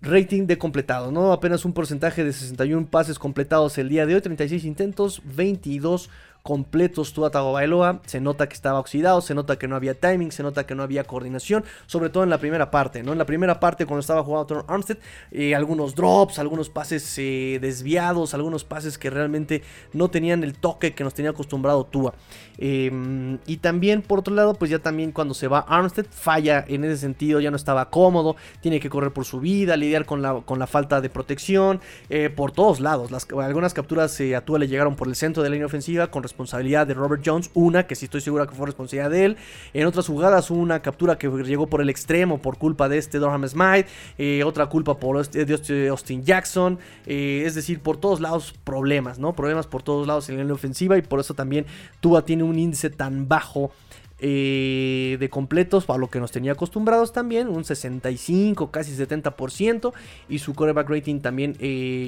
rating 0.00 0.46
de 0.46 0.56
completado, 0.56 1.10
¿no? 1.10 1.32
Apenas 1.32 1.64
un 1.64 1.72
porcentaje 1.72 2.22
de 2.22 2.32
61 2.32 2.86
pases 2.86 3.18
completados 3.18 3.76
el 3.78 3.88
día 3.88 4.06
de 4.06 4.14
hoy, 4.14 4.20
36 4.20 4.64
intentos, 4.64 5.20
22 5.24 6.10
completos 6.44 7.14
Tua 7.14 7.30
Tagovailoa. 7.30 8.02
Se 8.04 8.20
nota 8.20 8.46
que 8.46 8.54
estaba 8.54 8.78
oxidado, 8.78 9.22
se 9.22 9.34
nota 9.34 9.58
que 9.58 9.66
no 9.66 9.76
había 9.76 9.94
timing, 9.94 10.30
se 10.30 10.42
nota 10.42 10.66
que 10.66 10.74
no 10.74 10.82
había 10.82 11.04
coordinación, 11.04 11.64
sobre 11.86 12.10
todo 12.10 12.22
en 12.22 12.28
la 12.28 12.36
primera 12.36 12.70
parte, 12.70 13.02
¿no? 13.02 13.12
En 13.12 13.18
la 13.18 13.24
primera 13.24 13.58
parte 13.58 13.86
cuando 13.86 14.00
estaba 14.00 14.22
jugando 14.22 14.62
Armstead, 14.68 14.98
eh, 15.30 15.54
algunos 15.54 15.94
drops, 15.94 16.38
algunos 16.38 16.68
pases 16.68 17.16
eh, 17.16 17.58
desviados, 17.62 18.34
algunos 18.34 18.62
pases 18.62 18.98
que 18.98 19.08
realmente 19.08 19.62
no 19.94 20.10
tenían 20.10 20.44
el 20.44 20.52
toque 20.52 20.94
que 20.94 21.02
nos 21.02 21.14
tenía 21.14 21.30
acostumbrado 21.30 21.84
Tua. 21.86 22.12
Em, 22.58 23.38
y 23.46 23.56
también 23.56 24.02
por 24.02 24.18
otro 24.18 24.34
lado, 24.34 24.52
pues 24.52 24.70
ya 24.70 24.80
también 24.80 25.12
cuando 25.12 25.32
se 25.32 25.48
va 25.48 25.60
Armstead 25.60 26.06
falla 26.10 26.62
en 26.68 26.84
ese 26.84 26.98
sentido, 26.98 27.40
ya 27.40 27.50
no 27.50 27.56
estaba 27.56 27.88
cómodo, 27.88 28.36
tiene 28.60 28.80
que 28.80 28.90
correr 28.90 29.12
por 29.14 29.24
su 29.24 29.40
vida, 29.40 29.78
lidiar 29.78 30.04
con 30.04 30.20
la, 30.20 30.42
con 30.42 30.58
la 30.58 30.66
falta 30.66 31.00
de 31.00 31.08
protección, 31.08 31.80
eh, 32.10 32.28
por 32.28 32.52
todos 32.52 32.80
lados. 32.80 33.10
Algunas 33.32 33.72
capturas 33.72 34.20
a 34.20 34.40
Tua 34.42 34.58
le 34.58 34.68
llegaron 34.68 34.94
por 34.94 35.08
el 35.08 35.16
centro 35.16 35.42
de 35.42 35.48
la 35.48 35.54
línea 35.54 35.66
ofensiva 35.66 36.08
con 36.08 36.22
responsabilidad 36.34 36.84
de 36.84 36.94
Robert 36.94 37.22
Jones, 37.24 37.48
una 37.54 37.86
que 37.86 37.94
sí 37.94 38.06
estoy 38.06 38.20
segura 38.20 38.46
que 38.46 38.54
fue 38.54 38.66
responsabilidad 38.66 39.10
de 39.10 39.24
él. 39.24 39.36
En 39.72 39.86
otras 39.86 40.08
jugadas, 40.08 40.50
una 40.50 40.82
captura 40.82 41.16
que 41.16 41.28
llegó 41.28 41.68
por 41.68 41.80
el 41.80 41.88
extremo 41.88 42.38
por 42.38 42.58
culpa 42.58 42.88
de 42.88 42.98
este 42.98 43.18
Durham 43.18 43.46
Smite, 43.46 43.86
eh, 44.18 44.42
otra 44.44 44.66
culpa 44.66 44.98
por 44.98 45.20
este, 45.20 45.44
de 45.44 45.88
Austin 45.88 46.24
Jackson, 46.24 46.80
eh, 47.06 47.44
es 47.46 47.54
decir, 47.54 47.78
por 47.78 47.98
todos 47.98 48.20
lados 48.20 48.52
problemas, 48.64 49.20
¿no? 49.20 49.32
Problemas 49.32 49.68
por 49.68 49.82
todos 49.82 50.08
lados 50.08 50.28
en 50.28 50.46
la 50.46 50.54
ofensiva 50.54 50.98
y 50.98 51.02
por 51.02 51.20
eso 51.20 51.34
también 51.34 51.66
Tua 52.00 52.24
tiene 52.24 52.42
un 52.42 52.58
índice 52.58 52.90
tan 52.90 53.28
bajo 53.28 53.70
eh, 54.18 55.16
de 55.20 55.28
completos, 55.28 55.88
a 55.88 55.98
lo 55.98 56.08
que 56.08 56.18
nos 56.18 56.32
tenía 56.32 56.52
acostumbrados 56.52 57.12
también, 57.12 57.46
un 57.46 57.64
65, 57.64 58.72
casi 58.72 58.92
70%, 58.92 59.92
y 60.28 60.40
su 60.40 60.54
coreback 60.54 60.90
rating 60.90 61.20
también 61.20 61.54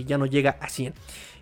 ya 0.06 0.18
no 0.18 0.26
llega 0.26 0.56
a 0.60 0.68
100. 0.68 0.94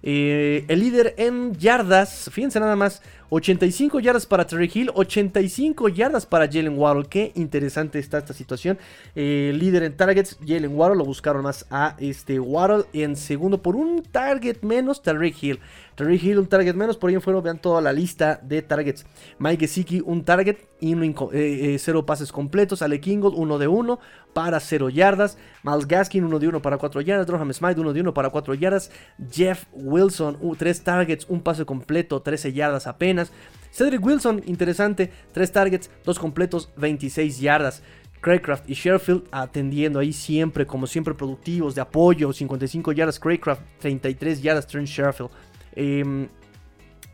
Eh, 0.06 0.66
el 0.68 0.80
líder 0.80 1.14
en 1.16 1.54
yardas, 1.54 2.28
fíjense 2.30 2.60
nada 2.60 2.76
más, 2.76 3.00
85 3.30 4.00
yardas 4.00 4.26
para 4.26 4.46
Terry 4.46 4.70
Hill, 4.72 4.90
85 4.94 5.88
yardas 5.88 6.26
para 6.26 6.46
Jalen 6.46 6.78
Waddle. 6.78 7.06
Qué 7.08 7.32
interesante 7.34 7.98
está 7.98 8.18
esta 8.18 8.34
situación. 8.34 8.78
Eh, 9.16 9.52
líder 9.58 9.82
en 9.82 9.96
targets, 9.96 10.38
Jalen 10.46 10.76
Waddle, 10.76 10.98
lo 10.98 11.06
buscaron 11.06 11.42
más 11.42 11.66
a 11.70 11.96
este 11.98 12.38
Waddle. 12.38 12.84
En 12.92 13.16
segundo, 13.16 13.62
por 13.62 13.76
un 13.76 14.02
target 14.02 14.58
menos, 14.60 15.02
Terry 15.02 15.34
Hill. 15.40 15.58
Terry 15.94 16.20
Hill, 16.22 16.38
un 16.38 16.48
target 16.48 16.74
menos, 16.74 16.96
por 16.98 17.08
ahí 17.08 17.14
en 17.14 17.22
fuera 17.22 17.40
vean 17.40 17.58
toda 17.58 17.80
la 17.80 17.92
lista 17.92 18.38
de 18.42 18.62
targets. 18.62 19.06
Mike 19.38 19.66
Gesicki, 19.66 20.02
un 20.04 20.24
target 20.24 20.58
y 20.80 20.94
eh, 21.32 21.76
cero 21.78 22.04
pases 22.04 22.30
completos. 22.30 22.82
Ale 22.82 23.00
Kingle, 23.00 23.30
uno 23.34 23.58
de 23.58 23.68
uno 23.68 24.00
para 24.34 24.60
0 24.60 24.90
yardas. 24.90 25.38
Miles 25.62 25.88
Gaskin, 25.88 26.24
1 26.24 26.38
de 26.38 26.48
1 26.48 26.60
para 26.60 26.76
4 26.76 27.00
yardas. 27.00 27.26
Droham 27.26 27.52
Smite, 27.52 27.80
1 27.80 27.92
de 27.92 28.00
1 28.00 28.12
para 28.12 28.28
4 28.30 28.54
yardas. 28.54 28.90
Jeff 29.30 29.64
Wilson, 29.94 30.38
3 30.58 30.84
targets, 30.84 31.26
un 31.28 31.40
pase 31.40 31.64
completo, 31.64 32.20
13 32.20 32.52
yardas 32.52 32.86
apenas. 32.86 33.30
Cedric 33.70 34.04
Wilson, 34.04 34.42
interesante, 34.46 35.12
3 35.32 35.52
targets, 35.52 35.90
2 36.04 36.18
completos, 36.18 36.70
26 36.76 37.40
yardas. 37.40 37.82
Craycraft 38.20 38.68
y 38.70 38.74
Sherfield 38.74 39.24
atendiendo 39.30 39.98
ahí 39.98 40.12
siempre, 40.12 40.66
como 40.66 40.86
siempre, 40.86 41.14
productivos 41.14 41.74
de 41.74 41.82
apoyo. 41.82 42.32
55 42.32 42.92
yardas 42.92 43.20
Craycraft, 43.20 43.62
33 43.80 44.42
yardas 44.42 44.66
Trent 44.66 44.88
Sherfield. 44.88 45.30
Eh, 45.76 46.28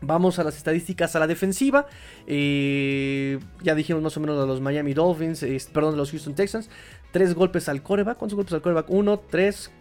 Vamos 0.03 0.39
a 0.39 0.43
las 0.43 0.57
estadísticas 0.57 1.15
a 1.15 1.19
la 1.19 1.27
defensiva. 1.27 1.85
Eh, 2.25 3.39
ya 3.61 3.75
dijimos 3.75 4.01
más 4.01 4.17
o 4.17 4.19
menos 4.19 4.39
de 4.39 4.47
los 4.47 4.59
Miami 4.59 4.95
Dolphins, 4.95 5.45
perdón, 5.71 5.91
de 5.91 5.97
los 5.97 6.09
Houston 6.09 6.33
Texans. 6.33 6.69
Tres 7.11 7.35
golpes 7.35 7.69
al 7.69 7.83
coreback. 7.83 8.17
¿Cuántos 8.17 8.35
golpes 8.35 8.53
al 8.53 8.63
coreback? 8.63 8.89
Uno, 8.89 9.19
tres, 9.19 9.71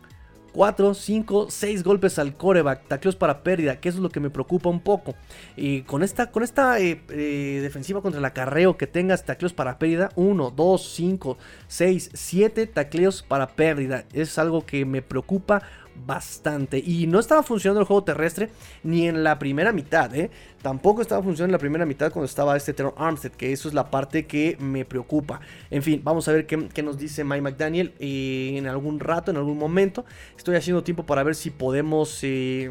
cuatro, 0.53 0.95
cinco, 0.95 1.47
seis 1.51 1.83
golpes 1.83 2.19
al 2.19 2.37
coreback, 2.37 2.87
tacleos 2.89 3.17
para 3.17 3.43
pérdida, 3.43 3.81
que 3.81 3.89
eso 3.89 3.99
es 3.99 4.03
lo 4.03 4.11
que 4.11 4.21
me 4.21 4.31
preocupa 4.31 4.69
un 4.69 4.81
poco. 4.81 5.15
Y 5.57 5.83
con 5.83 6.03
esta, 6.03 6.31
con 6.31 6.43
esta 6.43 6.79
eh, 6.81 7.03
eh, 7.09 7.61
defensiva 7.63 8.03
contra 8.03 8.19
el 8.19 8.25
acarreo 8.25 8.77
que 8.77 8.87
tengas 8.87 9.25
tacleos 9.25 9.53
para 9.53 9.79
pérdida, 9.79 10.11
1, 10.17 10.51
2, 10.51 10.93
5, 10.95 11.39
6, 11.67 12.11
7 12.13 12.67
tacleos 12.67 13.23
para 13.23 13.49
pérdida, 13.49 14.05
es 14.13 14.39
algo 14.39 14.65
que 14.67 14.85
me 14.85 15.03
preocupa 15.03 15.63
bastante. 16.07 16.79
Y 16.79 17.07
no 17.07 17.19
estaba 17.19 17.43
funcionando 17.43 17.81
el 17.81 17.87
juego 17.87 18.05
terrestre 18.05 18.51
ni 18.83 19.07
en 19.09 19.23
la 19.23 19.39
primera 19.39 19.73
mitad, 19.73 20.15
¿eh? 20.15 20.31
Tampoco 20.63 21.03
estaba 21.03 21.23
funcionando 21.23 21.51
en 21.51 21.53
la 21.53 21.59
primera 21.59 21.87
mitad 21.87 22.13
cuando 22.13 22.27
estaba 22.27 22.57
este 22.57 22.73
Terror 22.73 22.95
Armstead, 22.97 23.33
que 23.33 23.53
eso 23.53 23.69
es 23.69 23.75
la 23.75 23.91
parte 23.91 24.27
que 24.27 24.57
me 24.61 24.85
preocupa. 24.85 25.41
En 25.71 25.83
fin, 25.83 26.01
vamos 26.05 26.29
a 26.29 26.33
ver 26.33 26.47
qué, 26.47 26.83
nos 26.83 26.99
dice 26.99 27.25
Mike 27.25 27.43
McDaniel 27.43 27.95
eh, 27.99 28.55
en 28.57 28.67
algún 28.67 29.01
rato, 29.01 29.31
en 29.31 29.37
algún 29.37 29.59
momento. 29.59 30.05
Estoy 30.37 30.57
haciendo 30.57 30.83
tiempo 30.83 31.05
para 31.05 31.23
ver 31.23 31.35
si 31.35 31.51
podemos... 31.51 32.19
Eh, 32.23 32.71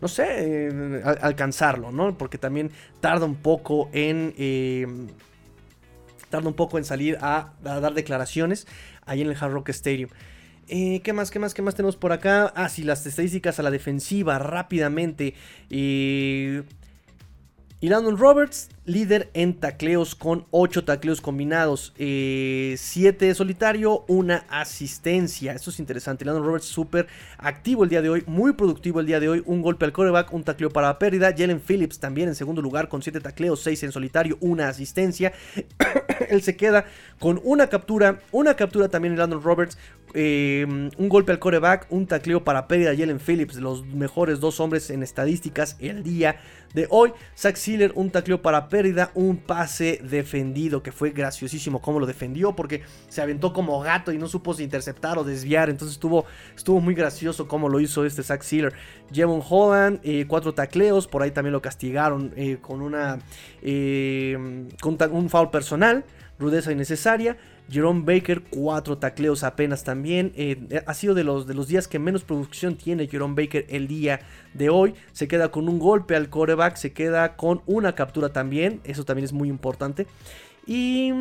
no 0.00 0.08
sé, 0.08 1.02
alcanzarlo, 1.20 1.92
¿no? 1.92 2.16
Porque 2.16 2.38
también 2.38 2.70
tarda 3.02 3.26
un 3.26 3.36
poco 3.36 3.90
en 3.92 4.32
tarda 6.30 6.48
un 6.48 6.54
poco 6.54 6.78
en 6.78 6.84
salir 6.84 7.18
a, 7.20 7.52
a, 7.64 7.80
dar 7.80 7.92
declaraciones 7.92 8.66
ahí 9.04 9.20
en 9.20 9.28
el 9.28 9.36
Hard 9.38 9.52
Rock 9.52 9.68
Stadium. 9.70 10.08
Eh, 10.68 11.00
¿Qué 11.02 11.12
más? 11.12 11.30
¿Qué 11.30 11.38
más? 11.38 11.54
¿Qué 11.54 11.62
más 11.62 11.74
tenemos 11.74 11.96
por 11.96 12.12
acá? 12.12 12.52
Ah, 12.54 12.68
sí, 12.68 12.82
las 12.82 13.04
estadísticas 13.06 13.58
a 13.58 13.62
la 13.62 13.70
defensiva 13.70 14.38
rápidamente. 14.38 15.34
Y 17.82 17.88
Landon 17.88 18.18
Roberts, 18.18 18.68
líder 18.84 19.30
en 19.32 19.54
tacleos 19.54 20.14
con 20.14 20.44
8 20.50 20.84
tacleos 20.84 21.22
combinados, 21.22 21.94
7 21.96 22.76
eh, 22.76 23.34
solitario, 23.34 24.04
una 24.06 24.44
asistencia. 24.50 25.54
Esto 25.54 25.70
es 25.70 25.80
interesante. 25.80 26.26
Landon 26.26 26.44
Roberts 26.44 26.66
súper 26.66 27.06
activo 27.38 27.84
el 27.84 27.88
día 27.88 28.02
de 28.02 28.10
hoy, 28.10 28.22
muy 28.26 28.52
productivo 28.52 29.00
el 29.00 29.06
día 29.06 29.18
de 29.18 29.30
hoy. 29.30 29.42
Un 29.46 29.62
golpe 29.62 29.86
al 29.86 29.92
coreback, 29.92 30.30
un 30.34 30.44
tacleo 30.44 30.68
para 30.68 30.98
pérdida. 30.98 31.34
Jalen 31.34 31.58
Phillips 31.58 31.98
también 31.98 32.28
en 32.28 32.34
segundo 32.34 32.60
lugar 32.60 32.90
con 32.90 33.00
7 33.00 33.18
tacleos, 33.20 33.62
6 33.62 33.84
en 33.84 33.92
solitario, 33.92 34.36
una 34.42 34.68
asistencia. 34.68 35.32
Él 36.28 36.42
se 36.42 36.56
queda 36.56 36.84
con 37.18 37.40
una 37.44 37.68
captura, 37.68 38.20
una 38.30 38.56
captura 38.56 38.90
también 38.90 39.16
Landon 39.16 39.42
Roberts, 39.42 39.78
eh, 40.14 40.66
un 40.66 41.08
golpe 41.08 41.32
al 41.32 41.38
coreback, 41.38 41.86
un 41.90 42.06
tacleo 42.06 42.44
para 42.44 42.68
pérdida. 42.68 42.96
Jalen 42.96 43.20
Phillips, 43.20 43.56
los 43.56 43.84
mejores 43.86 44.40
dos 44.40 44.60
hombres 44.60 44.90
en 44.90 45.02
estadísticas 45.02 45.76
el 45.78 46.02
día 46.02 46.36
de 46.74 46.86
hoy. 46.90 47.12
Zach 47.36 47.56
Sealer, 47.56 47.92
un 47.94 48.10
tacleo 48.10 48.42
para 48.42 48.68
pérdida, 48.68 49.10
un 49.14 49.38
pase 49.38 50.00
defendido, 50.02 50.82
que 50.82 50.92
fue 50.92 51.10
graciosísimo 51.10 51.80
cómo 51.80 52.00
lo 52.00 52.06
defendió, 52.06 52.54
porque 52.54 52.82
se 53.08 53.22
aventó 53.22 53.52
como 53.52 53.80
gato 53.80 54.12
y 54.12 54.18
no 54.18 54.28
supo 54.28 54.54
si 54.54 54.62
interceptar 54.62 55.18
o 55.18 55.24
desviar. 55.24 55.70
Entonces 55.70 55.94
estuvo, 55.94 56.24
estuvo 56.56 56.80
muy 56.80 56.94
gracioso 56.94 57.48
cómo 57.48 57.68
lo 57.68 57.80
hizo 57.80 58.04
este 58.04 58.22
Zach 58.22 58.42
Sealer. 58.42 58.72
Jevon 59.12 59.42
Holland, 59.48 60.00
eh, 60.02 60.26
cuatro 60.28 60.54
tacleos, 60.54 61.06
por 61.06 61.22
ahí 61.22 61.30
también 61.30 61.52
lo 61.52 61.62
castigaron 61.62 62.32
eh, 62.36 62.58
con 62.60 62.80
una 62.80 63.18
con 64.80 64.96
un 65.12 65.28
foul 65.28 65.50
personal, 65.50 66.04
rudeza 66.38 66.72
innecesaria. 66.72 67.36
Jerome 67.70 68.02
Baker, 68.04 68.42
cuatro 68.42 68.98
tacleos 68.98 69.44
apenas 69.44 69.84
también. 69.84 70.32
Eh, 70.34 70.82
ha 70.86 70.94
sido 70.94 71.14
de 71.14 71.24
los, 71.24 71.46
de 71.46 71.54
los 71.54 71.68
días 71.68 71.88
que 71.88 71.98
menos 71.98 72.24
producción 72.24 72.76
tiene 72.76 73.06
Jerome 73.06 73.34
Baker 73.40 73.66
el 73.68 73.86
día 73.86 74.20
de 74.54 74.70
hoy. 74.70 74.94
Se 75.12 75.28
queda 75.28 75.50
con 75.50 75.68
un 75.68 75.78
golpe 75.78 76.16
al 76.16 76.28
coreback, 76.28 76.76
se 76.76 76.92
queda 76.92 77.36
con 77.36 77.62
una 77.66 77.94
captura 77.94 78.30
también. 78.30 78.80
Eso 78.84 79.04
también 79.04 79.24
es 79.24 79.32
muy 79.32 79.48
importante. 79.48 80.06
Y 80.66 81.12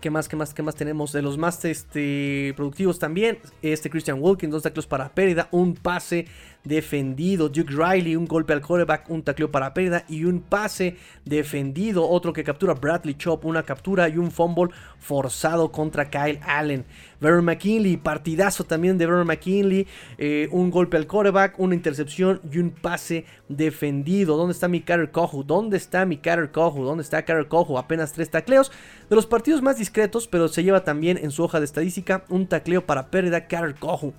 ¿Qué 0.00 0.10
más, 0.10 0.28
qué 0.28 0.36
más, 0.36 0.52
qué 0.52 0.62
más 0.62 0.76
tenemos? 0.76 1.12
De 1.12 1.22
los 1.22 1.38
más 1.38 1.64
este, 1.64 2.52
productivos 2.54 2.98
también. 2.98 3.38
Este 3.62 3.90
Christian 3.90 4.18
Wilkins, 4.20 4.52
dos 4.52 4.62
tacleos 4.62 4.86
para 4.86 5.08
pérdida, 5.08 5.48
un 5.50 5.74
pase 5.74 6.26
defendido. 6.66 7.48
Duke 7.48 7.72
Riley, 7.72 8.16
un 8.16 8.26
golpe 8.26 8.52
al 8.52 8.60
quarterback, 8.60 9.08
un 9.08 9.22
tacleo 9.22 9.50
para 9.50 9.72
pérdida 9.72 10.04
y 10.08 10.24
un 10.24 10.40
pase 10.40 10.96
defendido. 11.24 12.08
Otro 12.08 12.32
que 12.32 12.44
captura 12.44 12.74
Bradley 12.74 13.14
Chop, 13.14 13.44
una 13.44 13.62
captura 13.62 14.08
y 14.08 14.18
un 14.18 14.30
fumble 14.30 14.74
forzado 14.98 15.70
contra 15.70 16.10
Kyle 16.10 16.40
Allen. 16.42 16.84
Vernon 17.20 17.44
McKinley, 17.44 17.96
partidazo 17.96 18.64
también 18.64 18.98
de 18.98 19.06
Vernon 19.06 19.26
McKinley. 19.26 19.86
Eh, 20.18 20.48
un 20.50 20.70
golpe 20.70 20.96
al 20.96 21.06
quarterback, 21.06 21.58
una 21.58 21.74
intercepción 21.74 22.40
y 22.50 22.58
un 22.58 22.70
pase 22.70 23.24
defendido. 23.48 24.36
¿Dónde 24.36 24.52
está 24.52 24.68
mi 24.68 24.80
Carter 24.80 25.10
Cojo? 25.10 25.42
¿Dónde 25.42 25.76
está 25.76 26.04
mi 26.04 26.18
Carter 26.18 26.50
Cojo? 26.50 26.84
¿Dónde 26.84 27.02
está 27.02 27.24
Carter 27.24 27.48
Cojo? 27.48 27.78
Apenas 27.78 28.12
tres 28.12 28.30
tacleos. 28.30 28.70
De 29.08 29.16
los 29.16 29.26
partidos 29.26 29.62
más 29.62 29.78
discretos, 29.78 30.26
pero 30.26 30.48
se 30.48 30.62
lleva 30.64 30.84
también 30.84 31.18
en 31.18 31.30
su 31.30 31.44
hoja 31.44 31.60
de 31.60 31.64
estadística 31.64 32.24
un 32.28 32.46
tacleo 32.46 32.84
para 32.84 33.10
pérdida 33.10 33.46
Carter 33.46 33.76
Cojo. 33.76 34.12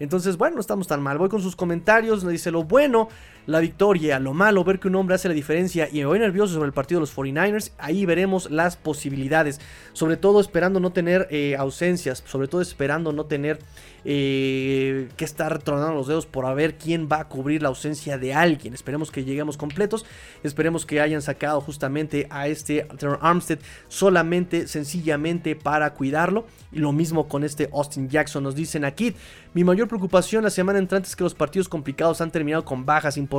Entonces, 0.00 0.36
bueno, 0.36 0.56
no 0.56 0.60
estamos 0.60 0.88
tan 0.88 1.00
mal. 1.02 1.18
Voy 1.18 1.28
con 1.28 1.40
sus 1.40 1.54
comentarios. 1.54 2.24
Le 2.24 2.32
dice 2.32 2.50
lo 2.50 2.64
bueno, 2.64 3.08
la 3.46 3.60
victoria. 3.60 4.18
Lo 4.18 4.34
malo, 4.34 4.64
ver 4.64 4.78
que 4.78 4.88
un 4.88 4.94
hombre 4.96 5.14
hace 5.14 5.28
la 5.28 5.34
diferencia. 5.34 5.88
Y 5.90 5.98
me 5.98 6.06
voy 6.06 6.18
nervioso 6.18 6.54
sobre 6.54 6.66
el 6.66 6.72
partido 6.72 7.00
de 7.00 7.02
los 7.02 7.16
49ers. 7.16 7.72
Ahí 7.78 8.06
veremos 8.06 8.50
las 8.50 8.76
posibilidades. 8.76 9.60
Sobre 9.92 10.16
todo 10.16 10.40
esperando 10.40 10.80
no 10.80 10.92
tener 10.92 11.26
eh, 11.30 11.56
ausencias. 11.58 12.22
Sobre 12.26 12.48
todo 12.48 12.60
esperando 12.60 13.12
no 13.12 13.26
tener 13.26 13.58
eh, 14.04 15.08
que 15.16 15.24
estar 15.24 15.58
tronando 15.62 15.94
los 15.94 16.06
dedos 16.06 16.26
por 16.26 16.46
a 16.46 16.54
ver 16.54 16.76
quién 16.76 17.08
va 17.10 17.20
a 17.20 17.28
cubrir 17.28 17.62
la 17.62 17.68
ausencia 17.68 18.18
de 18.18 18.34
alguien. 18.34 18.74
Esperemos 18.74 19.10
que 19.10 19.24
lleguemos 19.24 19.56
completos. 19.56 20.06
Esperemos 20.42 20.86
que 20.86 21.00
hayan 21.00 21.22
sacado 21.22 21.60
justamente 21.60 22.26
a 22.30 22.48
este 22.48 22.86
Armstead 23.20 23.58
solamente, 23.88 24.68
sencillamente 24.68 25.56
para 25.56 25.92
cuidarlo. 25.94 26.46
Y 26.72 26.78
lo 26.78 26.92
mismo 26.92 27.28
con 27.28 27.44
este 27.44 27.68
Austin 27.72 28.08
Jackson. 28.08 28.44
Nos 28.44 28.54
dicen 28.54 28.84
aquí, 28.84 29.14
mi 29.54 29.64
mayor 29.64 29.88
preocupación 29.88 30.44
la 30.44 30.50
semana 30.50 30.78
entrante 30.78 31.08
es 31.08 31.16
que 31.16 31.24
los 31.24 31.34
partidos 31.34 31.68
complicados 31.68 32.20
han 32.20 32.30
terminado 32.30 32.64
con 32.64 32.86
bajas 32.86 33.16
importantes. 33.16 33.29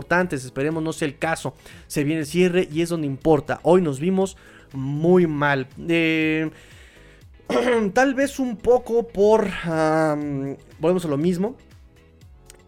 Esperemos 0.45 0.81
no 0.81 0.93
sea 0.93 1.07
el 1.07 1.17
caso. 1.17 1.53
Se 1.87 2.03
viene 2.03 2.21
el 2.21 2.25
cierre 2.25 2.67
y 2.71 2.81
es 2.81 2.89
donde 2.89 3.07
importa. 3.07 3.59
Hoy 3.63 3.81
nos 3.81 3.99
vimos 3.99 4.37
muy 4.73 5.27
mal. 5.27 5.67
Eh, 5.87 6.49
tal 7.93 8.13
vez 8.13 8.39
un 8.39 8.57
poco 8.57 9.07
por... 9.07 9.47
volvemos 10.79 11.05
a 11.05 11.07
lo 11.07 11.17
mismo. 11.17 11.55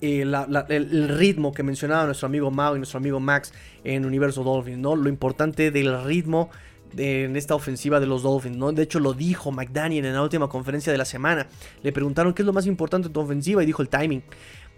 Eh, 0.01 0.25
el, 0.67 1.07
ritmo 1.07 1.53
que 1.53 1.63
mencionaba 1.63 2.05
nuestro 2.05 2.25
amigo 2.25 2.51
Mao 2.51 2.75
y 2.75 2.77
nuestro 2.77 2.97
amigo 2.97 3.21
Max 3.21 3.53
en 3.86 4.05
Universo 4.05 4.43
Dolphin, 4.43 4.81
¿no? 4.81 4.97
Lo 4.97 5.07
importante 5.07 5.71
del 5.71 6.03
ritmo 6.03 6.49
en 6.97 7.36
esta 7.36 7.55
ofensiva 7.55 7.99
de 7.99 8.05
los 8.05 8.23
Dolphins, 8.23 8.57
¿no? 8.57 8.71
De 8.71 8.83
hecho 8.83 8.99
lo 8.99 9.13
dijo 9.13 9.51
McDaniel 9.51 10.05
en 10.05 10.13
la 10.13 10.21
última 10.21 10.49
conferencia 10.49 10.91
de 10.91 10.97
la 10.97 11.05
semana. 11.05 11.47
Le 11.81 11.91
preguntaron 11.91 12.33
qué 12.33 12.41
es 12.41 12.45
lo 12.45 12.53
más 12.53 12.65
importante 12.65 13.07
en 13.07 13.13
tu 13.13 13.21
ofensiva 13.21 13.63
y 13.63 13.65
dijo 13.65 13.81
el 13.81 13.89
timing. 13.89 14.23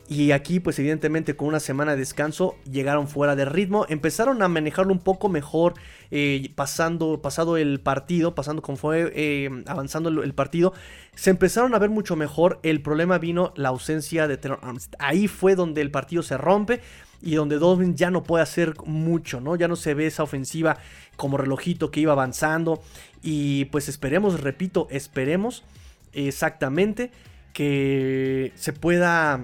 Y 0.08 0.32
aquí, 0.34 0.60
pues 0.60 0.78
evidentemente 0.78 1.36
con 1.36 1.48
una 1.48 1.60
semana 1.60 1.94
de 1.94 1.98
descanso, 1.98 2.56
llegaron 2.70 3.08
fuera 3.08 3.36
de 3.36 3.46
ritmo, 3.46 3.88
empezaron 3.89 4.44
a 4.44 4.48
manejarlo 4.48 4.94
un 4.94 5.00
poco 5.00 5.30
mejor, 5.30 5.74
eh, 6.12 6.52
pasando, 6.54 7.24
pasado 7.24 7.58
el 7.58 7.80
partido, 7.80 8.36
pasando 8.36 8.62
con 8.62 8.78
fue 8.78 9.12
eh, 9.15 9.50
avanzando 9.65 10.10
el, 10.10 10.34
partido, 10.36 10.74
se 11.15 11.32
empezaron 11.32 11.74
a 11.74 11.80
ver 11.80 11.89
mucho 11.89 12.15
mejor. 12.15 12.60
El 12.62 12.82
problema 12.84 13.18
vino 13.18 13.52
la 13.56 13.70
ausencia 13.70 14.28
de 14.28 14.38
Taylor 14.38 14.60
Armstead. 14.62 15.00
Ahí 15.00 15.28
fue 15.28 15.56
donde 15.56 15.82
el 15.82 15.89
partido 15.89 16.22
se 16.22 16.38
rompe 16.38 16.82
y 17.24 17.34
donde 17.34 17.58
Dolphins 17.58 17.96
ya 17.96 18.12
no 18.12 18.22
puede 18.22 18.44
hacer 18.44 18.76
mucho, 18.86 19.41
¿no? 19.41 19.56
Ya 19.56 19.68
no 19.68 19.76
se 19.76 19.96
ve 19.96 20.06
esa 20.06 20.22
ofensiva 20.22 20.78
como 21.15 21.38
relojito 21.38 21.89
que 21.89 22.02
iba 22.02 22.12
avanzando. 22.12 22.84
Y 23.24 23.65
pues 23.65 23.89
esperemos, 23.89 24.39
repito, 24.41 24.88
esperemos 24.91 25.63
exactamente 26.13 27.10
que 27.54 28.52
se 28.56 28.72
pueda 28.74 29.41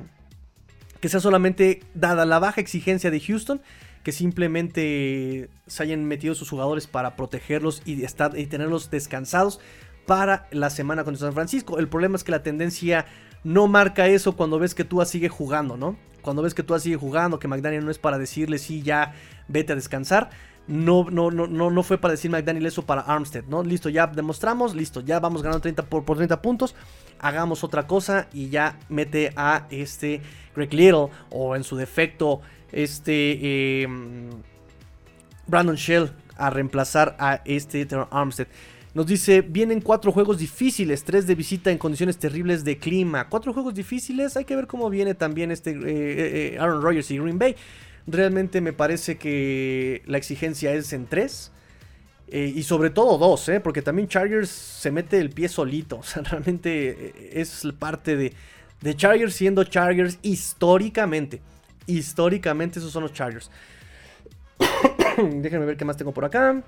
que 1.01 1.09
sea 1.09 1.19
solamente 1.19 1.81
dada 1.93 2.25
la 2.25 2.39
baja 2.39 2.61
exigencia 2.61 3.11
de 3.11 3.19
Houston, 3.19 3.61
que 4.03 4.11
simplemente 4.11 5.49
se 5.67 5.83
hayan 5.83 6.05
metido 6.05 6.33
sus 6.35 6.49
jugadores 6.49 6.87
para 6.87 7.15
protegerlos 7.15 7.81
y, 7.85 8.03
estar, 8.03 8.37
y 8.37 8.45
tenerlos 8.47 8.89
descansados 8.89 9.59
para 10.05 10.47
la 10.51 10.69
semana 10.69 11.03
contra 11.03 11.25
San 11.25 11.33
Francisco. 11.33 11.79
El 11.79 11.87
problema 11.87 12.15
es 12.15 12.23
que 12.23 12.31
la 12.31 12.43
tendencia 12.43 13.05
no 13.43 13.67
marca 13.67 14.07
eso 14.07 14.35
cuando 14.35 14.59
ves 14.59 14.75
que 14.75 14.83
Tua 14.83 15.05
sigue 15.05 15.29
jugando, 15.29 15.75
¿no? 15.75 15.97
Cuando 16.21 16.43
ves 16.43 16.53
que 16.53 16.63
Tua 16.63 16.79
sigue 16.79 16.97
jugando, 16.97 17.39
que 17.39 17.47
McDaniel 17.47 17.83
no 17.83 17.91
es 17.91 17.97
para 17.97 18.17
decirle 18.17 18.59
sí, 18.59 18.81
ya 18.83 19.13
vete 19.47 19.73
a 19.73 19.75
descansar. 19.75 20.29
No, 20.71 21.05
no, 21.11 21.31
no, 21.31 21.47
no, 21.47 21.69
no 21.69 21.83
fue 21.83 21.97
para 21.97 22.13
decir 22.13 22.31
McDaniel 22.31 22.65
eso 22.65 22.85
para 22.85 23.01
Armstead, 23.01 23.43
¿no? 23.49 23.61
Listo, 23.61 23.89
ya 23.89 24.07
demostramos, 24.07 24.73
listo, 24.73 25.01
ya 25.01 25.19
vamos 25.19 25.43
ganando 25.43 25.61
30 25.61 25.83
por, 25.83 26.05
por 26.05 26.15
30 26.15 26.41
puntos. 26.41 26.75
Hagamos 27.19 27.65
otra 27.65 27.87
cosa 27.87 28.27
y 28.31 28.47
ya 28.47 28.79
mete 28.87 29.33
a 29.35 29.67
este 29.69 30.21
Greg 30.55 30.73
Little 30.73 31.09
o 31.29 31.57
en 31.57 31.65
su 31.65 31.75
defecto 31.75 32.39
este 32.71 33.81
em, 33.83 34.29
Brandon 35.45 35.75
Shell 35.75 36.09
a 36.37 36.49
reemplazar 36.49 37.17
a 37.19 37.41
este 37.43 37.85
Armstead. 38.09 38.47
Nos 38.93 39.07
dice, 39.07 39.41
vienen 39.41 39.81
cuatro 39.81 40.13
juegos 40.13 40.37
difíciles, 40.37 41.03
tres 41.03 41.27
de 41.27 41.35
visita 41.35 41.69
en 41.69 41.77
condiciones 41.77 42.17
terribles 42.17 42.63
de 42.63 42.77
clima. 42.77 43.27
Cuatro 43.27 43.53
juegos 43.53 43.73
difíciles, 43.73 44.37
hay 44.37 44.45
que 44.45 44.55
ver 44.55 44.67
cómo 44.67 44.89
viene 44.89 45.15
también 45.15 45.51
este 45.51 45.71
eh, 45.71 45.75
eh, 45.75 46.53
eh, 46.53 46.57
Aaron 46.59 46.81
Rodgers 46.81 47.11
y 47.11 47.17
Green 47.17 47.39
Bay. 47.39 47.55
Realmente 48.07 48.61
me 48.61 48.73
parece 48.73 49.17
que 49.17 50.01
la 50.05 50.17
exigencia 50.17 50.73
es 50.73 50.93
en 50.93 51.05
tres. 51.05 51.51
y 52.31 52.63
sobre 52.63 52.89
todo 52.89 53.17
dos, 53.17 53.49
porque 53.63 53.81
también 53.81 54.07
Chargers 54.07 54.49
se 54.49 54.91
mete 54.91 55.19
el 55.19 55.29
pie 55.29 55.49
solito. 55.49 55.97
O 55.99 56.03
sea, 56.03 56.23
realmente 56.23 57.39
es 57.39 57.67
parte 57.77 58.15
de, 58.15 58.33
de 58.81 58.95
Chargers 58.95 59.33
siendo 59.33 59.63
Chargers 59.63 60.17
históricamente. 60.21 61.41
Históricamente 61.87 62.79
esos 62.79 62.91
son 62.91 63.03
los 63.03 63.13
Chargers. 63.13 63.51
Déjenme 65.17 65.65
ver 65.65 65.77
qué 65.77 65.85
más 65.85 65.97
tengo 65.97 66.13
por 66.13 66.25
acá. 66.25 66.63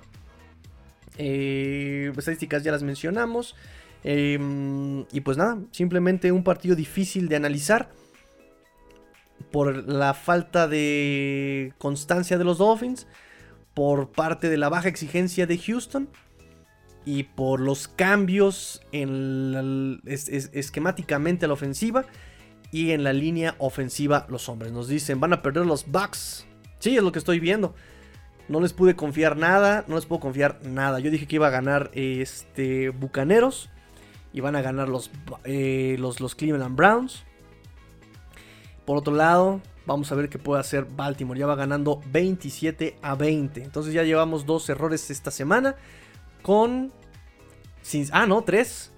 Eh, 1.16 2.12
estadísticas 2.16 2.62
ya 2.62 2.72
las 2.72 2.82
mencionamos. 2.82 3.54
Em, 4.02 5.04
y 5.12 5.20
pues 5.20 5.36
nada, 5.36 5.58
simplemente 5.70 6.30
un 6.32 6.44
partido 6.44 6.76
difícil 6.76 7.28
de 7.28 7.36
analizar. 7.36 7.90
Por 9.54 9.88
la 9.88 10.14
falta 10.14 10.66
de 10.66 11.74
constancia 11.78 12.38
de 12.38 12.42
los 12.42 12.58
Dolphins. 12.58 13.06
Por 13.72 14.10
parte 14.10 14.48
de 14.48 14.56
la 14.56 14.68
baja 14.68 14.88
exigencia 14.88 15.46
de 15.46 15.58
Houston 15.58 16.08
y 17.04 17.22
por 17.22 17.60
los 17.60 17.86
cambios 17.86 18.82
en 18.90 20.00
esquemáticamente 20.06 21.44
a 21.44 21.48
la 21.48 21.54
ofensiva 21.54 22.04
y 22.72 22.90
en 22.90 23.04
la 23.04 23.12
línea 23.12 23.54
ofensiva 23.58 24.26
los 24.28 24.48
hombres. 24.48 24.72
Nos 24.72 24.88
dicen, 24.88 25.20
van 25.20 25.32
a 25.32 25.40
perder 25.40 25.66
los 25.66 25.86
Bucks. 25.86 26.48
Sí, 26.80 26.96
es 26.96 27.02
lo 27.04 27.12
que 27.12 27.20
estoy 27.20 27.38
viendo. 27.38 27.76
No 28.48 28.60
les 28.60 28.72
pude 28.72 28.96
confiar 28.96 29.36
nada, 29.36 29.84
no 29.86 29.94
les 29.94 30.06
puedo 30.06 30.18
confiar 30.18 30.58
nada. 30.64 30.98
Yo 30.98 31.12
dije 31.12 31.28
que 31.28 31.36
iba 31.36 31.46
a 31.46 31.50
ganar 31.50 31.92
este 31.94 32.88
Bucaneros 32.90 33.70
y 34.32 34.40
van 34.40 34.56
a 34.56 34.62
ganar 34.62 34.88
los, 34.88 35.12
eh, 35.44 35.94
los, 36.00 36.18
los 36.18 36.34
Cleveland 36.34 36.74
Browns. 36.74 37.24
Por 38.84 38.96
otro 38.96 39.14
lado, 39.14 39.60
Vamos 39.86 40.10
a 40.10 40.14
ver 40.14 40.30
qué 40.30 40.38
puede 40.38 40.60
hacer 40.60 40.84
Baltimore. 40.84 41.38
Ya 41.38 41.46
va 41.46 41.56
ganando 41.56 42.00
27 42.10 42.96
a 43.02 43.14
20. 43.14 43.62
Entonces 43.62 43.92
ya 43.92 44.02
llevamos 44.02 44.46
dos 44.46 44.68
errores 44.68 45.10
esta 45.10 45.30
semana. 45.30 45.76
Con... 46.42 46.92
Ah, 48.12 48.26
no, 48.26 48.42
tres. 48.42 48.92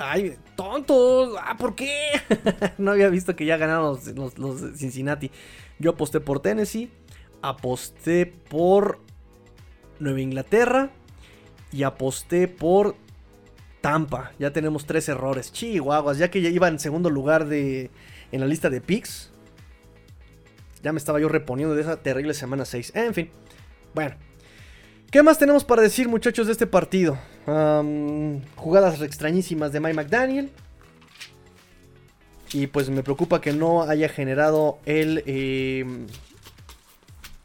Ay, 0.00 0.36
tontos. 0.54 1.34
Ah, 1.40 1.56
¿por 1.56 1.74
qué? 1.74 2.10
no 2.78 2.90
había 2.90 3.08
visto 3.08 3.34
que 3.34 3.46
ya 3.46 3.56
ganaron 3.56 3.98
los, 4.14 4.38
los, 4.38 4.78
Cincinnati. 4.78 5.30
Yo 5.78 5.92
aposté 5.92 6.20
por 6.20 6.40
Tennessee. 6.40 6.90
Aposté 7.40 8.26
por 8.26 9.00
Nueva 9.98 10.20
Inglaterra. 10.20 10.90
Y 11.72 11.84
aposté 11.84 12.48
por 12.48 12.96
Tampa. 13.80 14.32
Ya 14.38 14.52
tenemos 14.52 14.84
tres 14.84 15.08
errores. 15.08 15.52
Chihuahuas. 15.52 16.18
Ya 16.18 16.30
que 16.30 16.42
ya 16.42 16.50
iba 16.50 16.68
en 16.68 16.78
segundo 16.78 17.08
lugar 17.08 17.46
de, 17.46 17.90
en 18.32 18.40
la 18.40 18.46
lista 18.46 18.70
de 18.70 18.80
picks. 18.80 19.30
Ya 20.82 20.92
me 20.92 20.98
estaba 20.98 21.20
yo 21.20 21.28
reponiendo 21.28 21.74
de 21.74 21.82
esa 21.82 21.96
terrible 21.96 22.34
semana 22.34 22.64
6. 22.64 22.92
En 22.94 23.14
fin. 23.14 23.30
Bueno. 23.94 24.16
¿Qué 25.10 25.22
más 25.22 25.38
tenemos 25.38 25.64
para 25.64 25.80
decir, 25.80 26.06
muchachos, 26.08 26.46
de 26.46 26.52
este 26.52 26.66
partido? 26.66 27.18
jugadas 28.56 29.00
extrañísimas 29.00 29.72
de 29.72 29.80
Mike 29.80 29.94
McDaniel. 29.94 30.50
Y 32.52 32.66
pues 32.66 32.90
me 32.90 33.02
preocupa 33.02 33.40
que 33.40 33.54
no 33.54 33.82
haya 33.82 34.08
generado 34.10 34.78
el 34.84 35.22
em, 35.26 36.06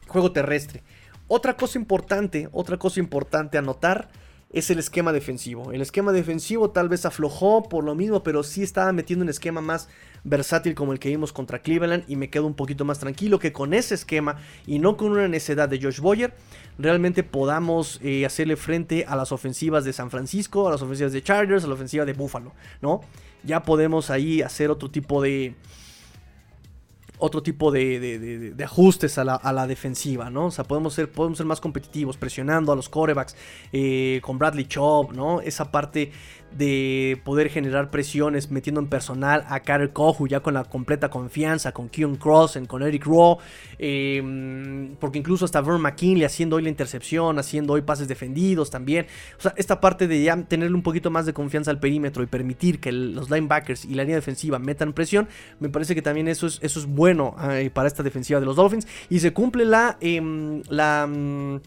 juego 0.06 0.32
terrestre. 0.32 0.82
Otra 1.26 1.56
cosa 1.56 1.78
importante, 1.78 2.48
otra 2.52 2.78
cosa 2.78 3.00
importante 3.00 3.56
a 3.56 3.62
notar 3.62 4.10
es 4.54 4.70
el 4.70 4.78
esquema 4.78 5.12
defensivo. 5.12 5.72
El 5.72 5.82
esquema 5.82 6.12
defensivo 6.12 6.70
tal 6.70 6.88
vez 6.88 7.04
aflojó 7.04 7.68
por 7.68 7.82
lo 7.82 7.96
mismo, 7.96 8.22
pero 8.22 8.44
sí 8.44 8.62
estaba 8.62 8.92
metiendo 8.92 9.24
un 9.24 9.28
esquema 9.28 9.60
más 9.60 9.88
versátil 10.22 10.76
como 10.76 10.92
el 10.92 11.00
que 11.00 11.08
vimos 11.08 11.32
contra 11.32 11.60
Cleveland 11.60 12.04
y 12.06 12.14
me 12.14 12.30
quedo 12.30 12.46
un 12.46 12.54
poquito 12.54 12.84
más 12.84 13.00
tranquilo 13.00 13.40
que 13.40 13.52
con 13.52 13.74
ese 13.74 13.94
esquema 13.94 14.36
y 14.64 14.78
no 14.78 14.96
con 14.96 15.10
una 15.10 15.28
necedad 15.28 15.68
de 15.68 15.82
Josh 15.82 16.00
Boyer 16.00 16.34
realmente 16.78 17.24
podamos 17.24 18.00
eh, 18.02 18.24
hacerle 18.24 18.56
frente 18.56 19.04
a 19.06 19.16
las 19.16 19.32
ofensivas 19.32 19.84
de 19.84 19.92
San 19.92 20.10
Francisco, 20.10 20.68
a 20.68 20.70
las 20.70 20.82
ofensivas 20.82 21.12
de 21.12 21.22
Chargers, 21.22 21.64
a 21.64 21.66
la 21.66 21.74
ofensiva 21.74 22.04
de 22.04 22.14
Buffalo, 22.14 22.52
¿no? 22.80 23.00
Ya 23.42 23.64
podemos 23.64 24.08
ahí 24.10 24.40
hacer 24.40 24.70
otro 24.70 24.90
tipo 24.90 25.20
de 25.20 25.54
otro 27.18 27.42
tipo 27.42 27.70
de, 27.70 28.54
ajustes 28.64 29.18
a 29.18 29.24
la, 29.24 29.66
defensiva, 29.66 30.30
¿no? 30.30 30.46
O 30.46 30.50
sea, 30.50 30.64
podemos 30.64 30.94
ser, 30.94 31.10
podemos 31.10 31.38
ser 31.38 31.46
más 31.46 31.60
competitivos, 31.60 32.16
presionando 32.16 32.72
a 32.72 32.76
los 32.76 32.88
corebacks, 32.88 33.36
eh, 33.72 34.20
con 34.22 34.38
Bradley 34.38 34.66
Chubb, 34.66 35.12
¿no? 35.12 35.40
Esa 35.40 35.70
parte 35.70 36.12
de 36.56 37.20
poder 37.24 37.48
generar 37.48 37.90
presiones 37.90 38.50
metiendo 38.50 38.80
en 38.80 38.88
personal 38.88 39.44
a 39.48 39.60
Carter 39.60 39.92
Kohu 39.92 40.26
ya 40.28 40.40
con 40.40 40.54
la 40.54 40.64
completa 40.64 41.10
confianza, 41.10 41.72
con 41.72 41.88
Keon 41.88 42.16
Crossen, 42.16 42.66
con 42.66 42.82
Eric 42.82 43.04
Rowe, 43.04 43.38
em, 43.78 44.94
porque 45.00 45.18
incluso 45.18 45.44
hasta 45.44 45.60
Vern 45.60 45.80
McKinley 45.80 46.24
haciendo 46.24 46.56
hoy 46.56 46.62
la 46.62 46.68
intercepción, 46.68 47.38
haciendo 47.38 47.72
hoy 47.72 47.82
pases 47.82 48.08
defendidos 48.08 48.70
también. 48.70 49.06
O 49.38 49.42
sea, 49.42 49.54
esta 49.56 49.80
parte 49.80 50.06
de 50.06 50.22
ya 50.22 50.36
tenerle 50.42 50.74
un 50.74 50.82
poquito 50.82 51.10
más 51.10 51.26
de 51.26 51.32
confianza 51.32 51.70
al 51.70 51.80
perímetro 51.80 52.22
y 52.22 52.26
permitir 52.26 52.80
que 52.80 52.92
los 52.92 53.30
linebackers 53.30 53.84
y 53.84 53.94
la 53.94 54.04
línea 54.04 54.16
defensiva 54.16 54.58
metan 54.58 54.92
presión, 54.92 55.28
me 55.60 55.68
parece 55.68 55.94
que 55.94 56.02
también 56.02 56.28
eso 56.28 56.46
es, 56.46 56.58
eso 56.62 56.78
es 56.78 56.86
bueno 56.86 57.34
para 57.72 57.88
esta 57.88 58.02
defensiva 58.02 58.40
de 58.40 58.46
los 58.46 58.56
Dolphins. 58.56 58.86
Y 59.08 59.20
se 59.20 59.32
cumple 59.32 59.64
la... 59.64 59.96
Em, 60.00 60.62
la 60.68 61.06
mm, 61.06 61.60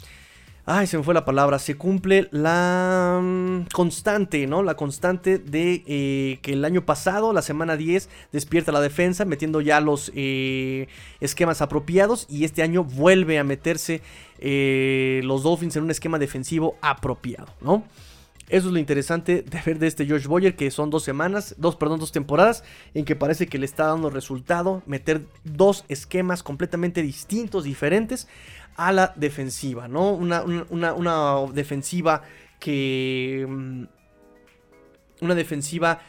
Ay, 0.69 0.86
se 0.86 0.97
me 0.97 1.03
fue 1.03 1.13
la 1.13 1.23
palabra. 1.23 1.60
Se 1.60 1.77
cumple 1.77 2.27
la 2.32 3.21
mm, 3.23 3.67
constante, 3.71 4.45
¿no? 4.47 4.63
La 4.63 4.75
constante 4.75 5.39
de 5.39 5.82
eh, 5.88 6.39
que 6.41 6.51
el 6.51 6.65
año 6.65 6.86
pasado, 6.86 7.32
la 7.32 7.41
semana 7.41 7.77
10, 7.77 8.10
despierta 8.34 8.73
la 8.73 8.82
defensa, 8.82 9.23
metiendo 9.23 9.62
ya 9.62 9.80
los 9.80 10.12
eh, 10.13 10.89
esquemas 11.21 11.62
apropiados. 11.62 12.27
Y 12.30 12.43
este 12.43 12.63
año 12.63 12.84
vuelve 12.84 13.39
a 13.39 13.45
meterse 13.45 14.01
eh, 14.39 15.21
los 15.23 15.43
Dolphins 15.43 15.77
en 15.77 15.84
un 15.84 15.91
esquema 15.91 16.19
defensivo 16.19 16.75
apropiado, 16.82 17.47
¿no? 17.62 17.86
Eso 18.49 18.67
es 18.67 18.73
lo 18.73 18.80
interesante 18.80 19.41
de 19.41 19.62
ver 19.65 19.77
de 19.77 19.88
este 19.88 20.08
Josh 20.08 20.25
Boyer, 20.25 20.56
que 20.56 20.71
son 20.71 20.89
dos 20.89 21.03
semanas, 21.03 21.56
dos, 21.58 21.75
perdón, 21.75 21.99
dos 21.99 22.13
temporadas, 22.13 22.63
en 22.93 23.03
que 23.03 23.13
parece 23.17 23.47
que 23.47 23.58
le 23.58 23.65
está 23.65 23.88
dando 23.88 24.10
resultado 24.10 24.84
meter 24.86 25.25
dos 25.43 25.84
esquemas 25.89 26.43
completamente 26.43 27.01
distintos, 27.01 27.65
diferentes, 27.65 28.30
a 28.78 28.92
la 28.92 29.13
defensiva, 29.16 29.88
¿no? 29.88 30.13
Una, 30.13 31.46
defensiva 31.52 32.22
que... 32.60 33.46
Mm, 33.48 33.84
una 35.20 35.34
defensiva 35.34 36.00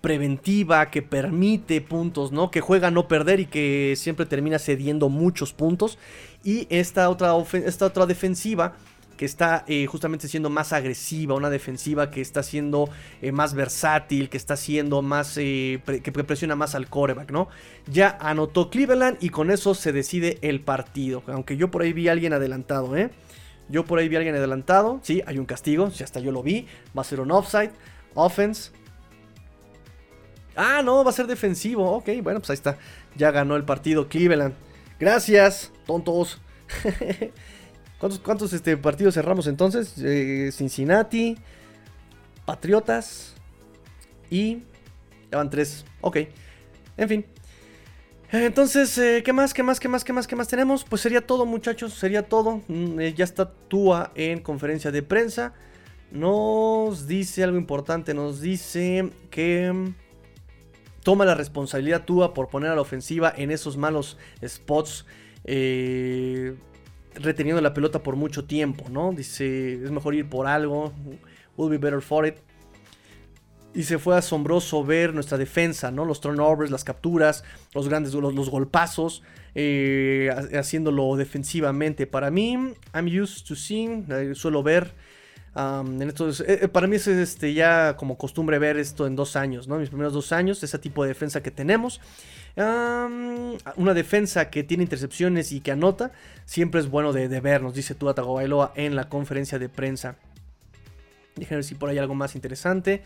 preventiva 0.00 0.90
que 0.90 1.02
permite 1.02 1.80
puntos, 1.82 2.32
¿no? 2.32 2.50
Que 2.50 2.60
juega 2.60 2.88
a 2.88 2.90
no 2.90 3.06
perder 3.06 3.40
y 3.40 3.46
que 3.46 3.94
siempre 3.96 4.24
termina 4.24 4.58
cediendo 4.58 5.08
muchos 5.08 5.52
puntos. 5.52 5.98
Y 6.42 6.66
esta 6.70 7.10
otra, 7.10 7.34
esta 7.52 7.86
otra 7.86 8.06
defensiva 8.06 8.76
que 9.16 9.24
está 9.24 9.64
eh, 9.66 9.86
justamente 9.86 10.28
siendo 10.28 10.50
más 10.50 10.72
agresiva, 10.72 11.34
una 11.34 11.50
defensiva 11.50 12.10
que 12.10 12.20
está 12.20 12.42
siendo 12.42 12.88
eh, 13.22 13.32
más 13.32 13.54
versátil, 13.54 14.28
que 14.28 14.36
está 14.36 14.56
siendo 14.56 15.02
más, 15.02 15.36
eh, 15.38 15.80
que 16.02 16.12
presiona 16.12 16.56
más 16.56 16.74
al 16.74 16.88
coreback, 16.88 17.30
¿no? 17.30 17.48
Ya 17.90 18.16
anotó 18.20 18.70
Cleveland 18.70 19.18
y 19.20 19.30
con 19.30 19.50
eso 19.50 19.74
se 19.74 19.92
decide 19.92 20.38
el 20.42 20.60
partido, 20.60 21.22
aunque 21.26 21.56
yo 21.56 21.70
por 21.70 21.82
ahí 21.82 21.92
vi 21.92 22.08
a 22.08 22.12
alguien 22.12 22.32
adelantado, 22.32 22.96
¿eh? 22.96 23.10
Yo 23.68 23.84
por 23.84 23.98
ahí 23.98 24.08
vi 24.08 24.16
a 24.16 24.18
alguien 24.18 24.36
adelantado, 24.36 25.00
sí, 25.02 25.22
hay 25.26 25.38
un 25.38 25.46
castigo, 25.46 25.90
si 25.90 26.04
hasta 26.04 26.20
yo 26.20 26.30
lo 26.30 26.42
vi, 26.42 26.66
va 26.96 27.02
a 27.02 27.04
ser 27.04 27.20
un 27.20 27.32
offside, 27.32 27.72
offense. 28.14 28.70
Ah, 30.54 30.82
no, 30.84 31.04
va 31.04 31.10
a 31.10 31.12
ser 31.12 31.26
defensivo, 31.26 31.90
ok, 31.90 32.08
bueno, 32.22 32.40
pues 32.40 32.50
ahí 32.50 32.54
está, 32.54 32.78
ya 33.16 33.30
ganó 33.30 33.56
el 33.56 33.64
partido 33.64 34.08
Cleveland. 34.08 34.54
Gracias, 34.98 35.72
tontos. 35.86 36.40
¿Cuántos, 37.98 38.52
este, 38.52 38.76
partidos 38.76 39.14
cerramos 39.14 39.46
entonces? 39.46 39.94
Eh, 39.98 40.50
Cincinnati, 40.52 41.36
Patriotas 42.44 43.34
y... 44.30 44.58
Ya 45.30 45.38
van 45.38 45.50
tres. 45.50 45.84
Ok. 46.02 46.18
En 46.96 47.08
fin. 47.08 47.26
Entonces, 48.30 48.96
eh, 48.98 49.22
¿qué 49.24 49.32
más? 49.32 49.54
¿Qué 49.54 49.62
más? 49.62 49.80
¿Qué 49.80 49.88
más? 49.88 50.04
¿Qué 50.04 50.12
más? 50.12 50.26
¿Qué 50.26 50.36
más 50.36 50.48
tenemos? 50.48 50.84
Pues 50.84 51.00
sería 51.00 51.26
todo, 51.26 51.46
muchachos. 51.46 51.94
Sería 51.94 52.28
todo. 52.28 52.62
Mm, 52.68 53.00
eh, 53.00 53.14
ya 53.14 53.24
está 53.24 53.50
Tua 53.50 54.12
en 54.14 54.40
conferencia 54.40 54.90
de 54.90 55.02
prensa. 55.02 55.54
Nos 56.10 57.06
dice 57.06 57.44
algo 57.44 57.56
importante. 57.56 58.14
Nos 58.14 58.40
dice 58.40 59.10
que 59.30 59.92
toma 61.02 61.24
la 61.24 61.34
responsabilidad 61.34 62.04
Tua 62.04 62.34
por 62.34 62.48
poner 62.48 62.70
a 62.70 62.74
la 62.74 62.82
ofensiva 62.82 63.32
en 63.36 63.50
esos 63.50 63.76
malos 63.76 64.18
spots. 64.44 65.06
Eh, 65.44 66.56
reteniendo 67.16 67.60
la 67.60 67.74
pelota 67.74 68.02
por 68.02 68.16
mucho 68.16 68.44
tiempo, 68.44 68.88
¿no? 68.90 69.12
Dice, 69.12 69.74
es 69.82 69.90
mejor 69.90 70.14
ir 70.14 70.28
por 70.28 70.46
algo, 70.46 70.92
will 71.56 71.70
be 71.70 71.78
better 71.78 72.00
for 72.00 72.26
it. 72.26 72.36
Y 73.74 73.82
se 73.82 73.98
fue 73.98 74.16
asombroso 74.16 74.84
ver 74.84 75.12
nuestra 75.12 75.36
defensa, 75.36 75.90
¿no? 75.90 76.04
Los 76.06 76.20
turnovers, 76.20 76.70
las 76.70 76.82
capturas, 76.82 77.44
los 77.74 77.88
grandes, 77.88 78.14
los, 78.14 78.50
golpazos, 78.50 79.22
eh, 79.54 80.30
haciéndolo 80.54 81.16
defensivamente. 81.16 82.06
Para 82.06 82.30
mí, 82.30 82.54
I'm 82.94 83.06
used 83.06 83.46
to 83.46 83.54
seeing, 83.54 84.06
eh, 84.10 84.34
suelo 84.34 84.62
ver 84.62 84.94
eh, 85.56 86.68
para 86.68 86.86
mí 86.86 86.96
es 86.96 87.06
este, 87.06 87.54
ya 87.54 87.96
como 87.96 88.18
costumbre 88.18 88.58
ver 88.58 88.76
esto 88.76 89.06
en 89.06 89.16
dos 89.16 89.36
años, 89.36 89.68
¿no? 89.68 89.78
Mis 89.78 89.88
primeros 89.88 90.12
dos 90.12 90.32
años, 90.32 90.62
ese 90.62 90.78
tipo 90.78 91.02
de 91.02 91.08
defensa 91.08 91.42
que 91.42 91.50
tenemos 91.50 92.00
una 92.56 93.92
defensa 93.94 94.48
que 94.48 94.64
tiene 94.64 94.82
intercepciones 94.82 95.52
y 95.52 95.60
que 95.60 95.72
anota, 95.72 96.12
siempre 96.46 96.80
es 96.80 96.88
bueno 96.88 97.12
de, 97.12 97.28
ver, 97.40 97.62
nos 97.62 97.74
dice 97.74 97.94
Tua 97.94 98.14
Tagovailoa 98.14 98.72
en 98.76 98.96
la 98.96 99.08
conferencia 99.08 99.58
de 99.58 99.68
prensa. 99.68 100.16
Déjenme 101.36 101.56
ver 101.56 101.64
si 101.64 101.74
por 101.74 101.90
ahí 101.90 101.98
algo 101.98 102.14
más 102.14 102.34
interesante. 102.34 103.02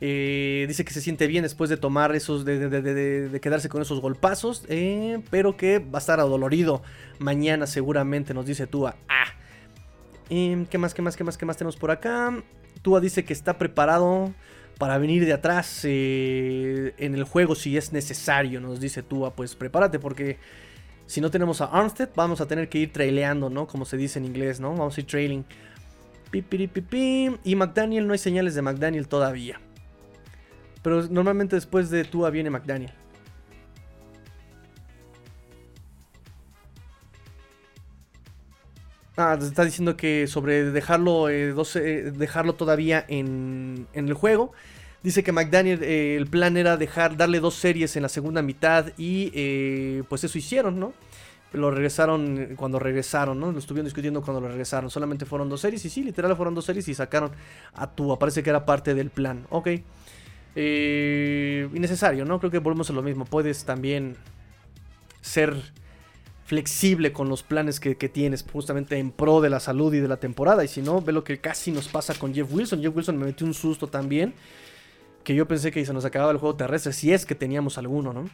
Eh, 0.00 0.64
dice 0.68 0.84
que 0.84 0.92
se 0.92 1.00
siente 1.00 1.26
bien 1.26 1.42
después 1.42 1.68
de 1.68 1.76
tomar 1.76 2.14
esos, 2.16 2.46
de, 2.46 3.38
quedarse 3.42 3.68
con 3.68 3.82
esos 3.82 4.00
golpazos, 4.00 4.64
pero 5.30 5.58
que 5.58 5.78
va 5.78 5.98
a 5.98 6.00
estar 6.00 6.18
adolorido 6.18 6.82
mañana 7.18 7.66
seguramente, 7.66 8.32
nos 8.32 8.46
dice 8.46 8.66
Tua. 8.66 8.96
Ah. 9.08 9.26
¿Qué 10.28 10.78
más, 10.78 10.92
qué 10.92 11.02
más, 11.02 11.16
qué 11.16 11.24
más, 11.24 11.36
qué 11.36 11.46
más 11.46 11.56
tenemos 11.56 11.76
por 11.76 11.90
acá? 11.90 12.42
Tua 12.82 13.00
dice 13.00 13.24
que 13.24 13.32
está 13.32 13.58
preparado 13.58 14.32
para 14.78 14.98
venir 14.98 15.24
de 15.24 15.32
atrás 15.32 15.80
eh, 15.84 16.94
en 16.98 17.14
el 17.14 17.24
juego 17.24 17.54
si 17.54 17.76
es 17.76 17.92
necesario, 17.92 18.60
nos 18.60 18.80
dice 18.80 19.02
Tua, 19.02 19.34
pues 19.34 19.54
prepárate 19.54 19.98
porque 19.98 20.38
si 21.06 21.20
no 21.20 21.30
tenemos 21.30 21.60
a 21.60 21.66
Armstead 21.66 22.10
vamos 22.14 22.40
a 22.40 22.46
tener 22.46 22.68
que 22.68 22.78
ir 22.78 22.92
traileando, 22.92 23.48
¿no? 23.48 23.66
Como 23.66 23.84
se 23.84 23.96
dice 23.96 24.18
en 24.18 24.24
inglés, 24.24 24.60
¿no? 24.60 24.70
Vamos 24.70 24.96
a 24.96 25.00
ir 25.00 25.06
trailing. 25.06 25.44
Y 27.44 27.54
McDaniel, 27.54 28.06
no 28.06 28.12
hay 28.12 28.18
señales 28.18 28.54
de 28.54 28.62
McDaniel 28.62 29.08
todavía. 29.08 29.60
Pero 30.82 31.06
normalmente 31.08 31.56
después 31.56 31.88
de 31.88 32.04
Tua 32.04 32.30
viene 32.30 32.50
McDaniel. 32.50 32.92
Ah, 39.18 39.38
está 39.40 39.64
diciendo 39.64 39.96
que 39.96 40.26
sobre 40.26 40.64
dejarlo, 40.70 41.30
eh, 41.30 41.54
eh, 41.76 42.12
dejarlo 42.14 42.54
todavía 42.54 43.02
en, 43.08 43.86
en, 43.94 44.08
el 44.08 44.14
juego. 44.14 44.52
Dice 45.02 45.22
que 45.22 45.32
McDaniel, 45.32 45.82
eh, 45.82 46.16
el 46.16 46.26
plan 46.26 46.58
era 46.58 46.76
dejar, 46.76 47.16
darle 47.16 47.40
dos 47.40 47.54
series 47.54 47.96
en 47.96 48.02
la 48.02 48.10
segunda 48.10 48.42
mitad 48.42 48.92
y 48.98 50.02
pues 50.02 50.24
eso 50.24 50.36
hicieron, 50.36 50.78
¿no? 50.78 50.92
Lo 51.52 51.70
regresaron 51.70 52.56
cuando 52.56 52.78
regresaron, 52.78 53.40
¿no? 53.40 53.52
Lo 53.52 53.58
estuvieron 53.58 53.86
discutiendo 53.86 54.20
cuando 54.20 54.42
lo 54.42 54.48
regresaron. 54.48 54.90
Solamente 54.90 55.24
fueron 55.24 55.48
dos 55.48 55.62
series 55.62 55.82
y 55.86 55.90
sí, 55.90 56.02
literal 56.02 56.36
fueron 56.36 56.54
dos 56.54 56.66
series 56.66 56.86
y 56.88 56.94
sacaron 56.94 57.30
a 57.72 57.86
Tua. 57.86 58.18
Parece 58.18 58.42
que 58.42 58.50
era 58.50 58.66
parte 58.66 58.94
del 58.94 59.08
plan. 59.08 59.46
Ok. 59.48 59.68
Innecesario, 60.56 62.26
¿no? 62.26 62.38
Creo 62.38 62.50
que 62.50 62.58
volvemos 62.58 62.90
a 62.90 62.92
lo 62.92 63.02
mismo. 63.02 63.24
Puedes 63.24 63.64
también 63.64 64.16
ser 65.22 65.54
flexible 66.46 67.12
con 67.12 67.28
los 67.28 67.42
planes 67.42 67.80
que, 67.80 67.94
tienes 67.94 68.44
justamente 68.50 68.96
en 68.98 69.10
pro 69.10 69.40
de 69.40 69.50
la 69.50 69.58
salud 69.58 69.92
y 69.92 69.98
de 69.98 70.06
la 70.06 70.18
temporada. 70.18 70.64
Y 70.64 70.68
si 70.68 70.80
no, 70.80 71.02
ve 71.02 71.12
lo 71.12 71.24
que 71.24 71.38
casi 71.40 71.72
nos 71.72 71.88
pasa 71.88 72.14
con 72.14 72.32
Jeff 72.32 72.48
Wilson. 72.50 72.80
Jeff 72.80 72.94
Wilson 72.94 73.18
me 73.18 73.26
metió 73.26 73.46
un 73.46 73.52
susto 73.52 73.88
también. 73.88 74.32
Que 75.24 75.34
yo 75.34 75.48
pensé 75.48 75.72
que 75.72 75.84
se 75.84 75.92
nos 75.92 76.04
acababa 76.04 76.30
el 76.30 76.38
juego 76.38 76.54
terrestre, 76.54 76.92
si 76.92 77.12
es 77.12 77.26
que 77.26 77.34
teníamos 77.34 77.78
alguno, 77.78 78.12
¿no? 78.12 78.30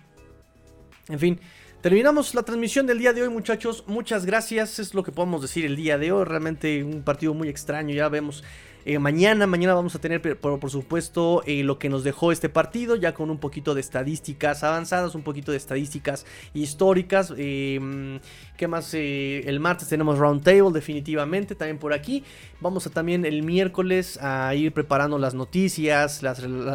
En 1.09 1.19
fin, 1.19 1.41
terminamos 1.81 2.35
la 2.35 2.43
transmisión 2.43 2.87
del 2.87 2.99
día 2.99 3.15
de 3.15 3.23
hoy, 3.23 3.31
muchachos. 3.31 3.85
Muchas 3.87 4.27
gracias, 4.27 4.79
es 4.79 4.93
lo 4.93 5.03
que 5.03 5.11
podemos 5.11 5.41
decir 5.41 5.65
el 5.65 5.75
día 5.75 5.97
de 5.97 6.13
hoy. 6.13 6.25
Realmente 6.25 6.85
un 6.85 7.03
partido 7.03 7.33
muy 7.33 7.49
extraño, 7.49 7.95
ya 7.95 8.11
vemos 8.11 8.45
eh, 8.85 8.99
mañana, 8.99 9.47
mañana 9.47 9.75
vamos 9.75 9.95
a 9.95 10.01
tener, 10.01 10.21
por, 10.39 10.59
por 10.59 10.71
supuesto, 10.71 11.43
eh, 11.47 11.63
lo 11.63 11.79
que 11.79 11.89
nos 11.89 12.05
dejó 12.05 12.33
este 12.33 12.49
partido, 12.49 12.97
ya 12.97 13.15
con 13.15 13.31
un 13.31 13.39
poquito 13.39 13.75
de 13.75 13.81
estadísticas 13.81 14.65
avanzadas, 14.65 15.15
un 15.15 15.23
poquito 15.23 15.53
de 15.53 15.59
estadísticas 15.59 16.27
históricas. 16.55 17.33
Eh, 17.37 18.19
¿Qué 18.57 18.69
más? 18.69 18.95
el 18.95 19.59
martes 19.59 19.89
tenemos 19.89 20.19
Roundtable, 20.19 20.71
definitivamente, 20.73 21.55
también 21.55 21.79
por 21.79 21.93
aquí. 21.93 22.23
Vamos 22.61 22.87
a 22.87 22.91
también 22.91 23.25
el 23.25 23.43
miércoles 23.43 24.19
a 24.23 24.55
ir 24.55 24.73
preparando 24.73 25.19
las 25.19 25.35
noticias, 25.35 26.23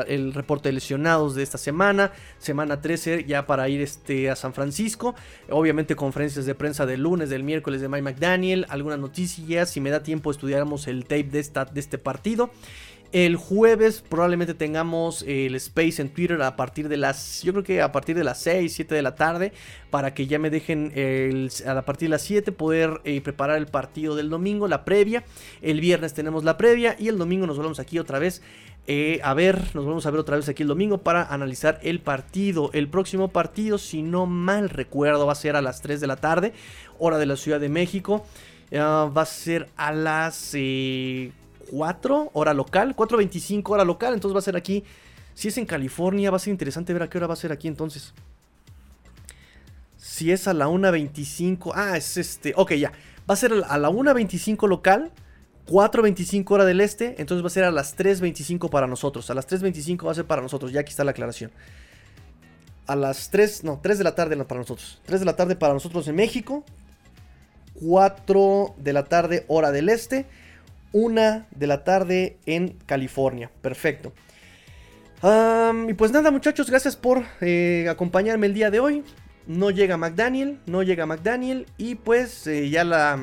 el 0.08 0.34
reporte 0.34 0.70
de 0.70 0.74
lesionados 0.74 1.36
de 1.36 1.43
esta 1.43 1.58
semana, 1.58 2.12
semana 2.39 2.82
13 2.82 3.24
ya 3.26 3.48
para 3.48 3.70
ir 3.70 3.80
este, 3.82 4.30
a 4.30 4.36
San 4.36 4.54
Francisco. 4.54 5.15
Obviamente 5.50 5.96
conferencias 5.96 6.46
de 6.46 6.56
prensa 6.56 6.86
del 6.86 7.04
lunes, 7.04 7.30
del 7.30 7.43
miércoles 7.43 7.80
de 7.80 7.88
Mike 7.88 8.02
McDaniel, 8.02 8.65
algunas 8.70 9.00
noticias, 9.00 9.70
si 9.70 9.80
me 9.80 9.89
da 9.89 10.04
tiempo 10.04 10.32
estudiaremos 10.32 10.88
el 10.88 11.04
tape 11.04 11.24
de, 11.24 11.39
esta, 11.39 11.65
de 11.65 11.80
este 11.80 11.97
partido. 12.00 12.50
El 13.14 13.38
jueves 13.38 14.04
probablemente 14.08 14.54
tengamos 14.54 15.24
el 15.26 15.56
space 15.56 16.02
en 16.02 16.10
Twitter 16.10 16.42
a 16.42 16.58
partir 16.58 16.90
de 16.90 16.98
las, 16.98 17.42
yo 17.42 17.54
creo 17.54 17.64
que 17.64 17.82
a 17.82 17.94
partir 17.94 18.18
de 18.18 18.26
las 18.26 18.42
6, 18.42 18.74
7 18.74 18.96
de 18.96 19.02
la 19.02 19.16
tarde, 19.16 19.54
para 19.90 20.14
que 20.14 20.28
ya 20.28 20.40
me 20.40 20.50
dejen 20.50 20.92
a 21.66 21.82
partir 21.84 22.10
de 22.10 22.12
las 22.12 22.24
7 22.24 22.52
poder 22.52 23.00
eh, 23.06 23.22
preparar 23.22 23.58
el 23.58 23.68
partido 23.68 24.18
del 24.18 24.30
domingo, 24.30 24.68
la 24.68 24.84
previa. 24.84 25.24
El 25.62 25.80
viernes 25.80 26.14
tenemos 26.14 26.44
la 26.44 26.58
previa 26.58 26.98
y 27.00 27.08
el 27.08 27.18
domingo 27.18 27.48
nos 27.48 27.56
volvemos 27.56 27.80
aquí 27.80 27.98
otra 27.98 28.20
vez 28.20 28.42
eh, 28.90 29.20
a 29.22 29.34
ver, 29.34 29.76
nos 29.76 29.86
vamos 29.86 30.06
a 30.06 30.12
ver 30.12 30.22
otra 30.22 30.38
vez 30.38 30.48
aquí 30.48 30.64
el 30.64 30.70
domingo 30.70 31.00
para 31.00 31.24
analizar 31.24 31.78
el 31.84 32.00
partido. 32.00 32.72
El 32.74 32.88
próximo 32.88 33.28
partido, 33.28 33.78
si 33.78 34.02
no 34.02 34.26
mal 34.26 34.70
recuerdo, 34.70 35.26
va 35.26 35.34
a 35.34 35.36
ser 35.36 35.58
a 35.58 35.62
las 35.62 35.82
3 35.82 36.00
de 36.00 36.08
la 36.08 36.16
tarde, 36.16 36.54
hora 36.98 37.18
de 37.18 37.26
la 37.26 37.36
Ciudad 37.36 37.60
de 37.60 37.68
México. 37.68 38.26
Ah, 38.74 39.12
va 39.16 39.24
a 39.24 39.26
ser 39.26 39.70
a 39.76 39.92
las... 39.92 40.52
Eh, 40.54 41.32
4 41.71 42.32
hora 42.34 42.53
local, 42.53 42.95
4.25 42.95 43.69
hora 43.69 43.84
local, 43.84 44.13
entonces 44.13 44.36
va 44.36 44.39
a 44.39 44.43
ser 44.43 44.56
aquí. 44.56 44.84
Si 45.34 45.49
es 45.49 45.58
en 45.58 45.65
California, 45.65 46.32
va 46.32 46.38
a 46.38 46.39
ser 46.39 46.51
interesante 46.51 46.93
ver 46.93 47.03
a 47.03 47.10
qué 47.10 47.17
hora 47.17 47.27
va 47.27 47.34
a 47.34 47.38
ser 47.38 47.51
aquí 47.51 47.67
entonces. 47.67 48.13
Si 49.97 50.32
es 50.32 50.47
a 50.47 50.53
la 50.53 50.67
1.25, 50.67 51.71
ah, 51.75 51.97
es 51.97 52.17
este, 52.17 52.53
ok, 52.56 52.73
ya. 52.73 52.91
Va 53.30 53.34
a 53.34 53.38
ser 53.38 53.53
a 53.67 53.77
la 53.77 53.89
1.25 53.89 54.67
local, 54.67 55.12
4.25 55.67 56.49
hora 56.51 56.65
del 56.65 56.82
este, 56.82 57.15
entonces 57.19 57.43
va 57.43 57.47
a 57.47 57.51
ser 57.51 57.65
a 57.65 57.71
las 57.71 57.97
3.25 57.97 58.69
para 58.69 58.88
nosotros. 58.88 59.30
A 59.30 59.34
las 59.34 59.47
3.25 59.47 60.08
va 60.08 60.12
a 60.12 60.15
ser 60.15 60.25
para 60.25 60.41
nosotros, 60.41 60.71
ya 60.71 60.82
aquí 60.82 60.91
está 60.91 61.03
la 61.03 61.12
aclaración. 61.12 61.51
A 62.88 62.95
las 62.95 63.30
3, 63.30 63.63
no, 63.63 63.80
3 63.84 63.97
de 63.97 64.03
la 64.03 64.15
tarde 64.15 64.38
para 64.45 64.62
nosotros. 64.62 65.01
3 65.06 65.19
de 65.19 65.25
la 65.25 65.36
tarde 65.36 65.56
para 65.56 65.73
nosotros 65.73 66.08
en 66.08 66.15
México. 66.15 66.63
4 67.75 68.75
de 68.77 68.93
la 68.93 69.03
tarde 69.03 69.45
hora 69.47 69.71
del 69.71 69.89
este 69.89 70.25
una 70.91 71.47
de 71.52 71.67
la 71.67 71.84
tarde 71.84 72.38
en 72.45 72.78
California. 72.86 73.52
Perfecto. 73.62 74.13
y 75.21 75.93
pues 75.93 76.12
nada 76.12 76.32
muchachos, 76.32 76.69
gracias 76.69 76.95
por 76.95 77.23
eh, 77.41 77.88
acompañarme 77.89 78.47
el 78.47 78.54
día 78.54 78.71
de 78.71 78.80
hoy. 78.80 79.04
No 79.47 79.71
llega 79.71 79.95
McDaniel, 79.95 80.60
no 80.65 80.84
llega 80.84 81.06
McDaniel 81.06 81.67
y 81.78 81.95
pues 81.95 82.47
eh, 82.47 82.69
ya 82.69 82.84
la, 82.84 83.17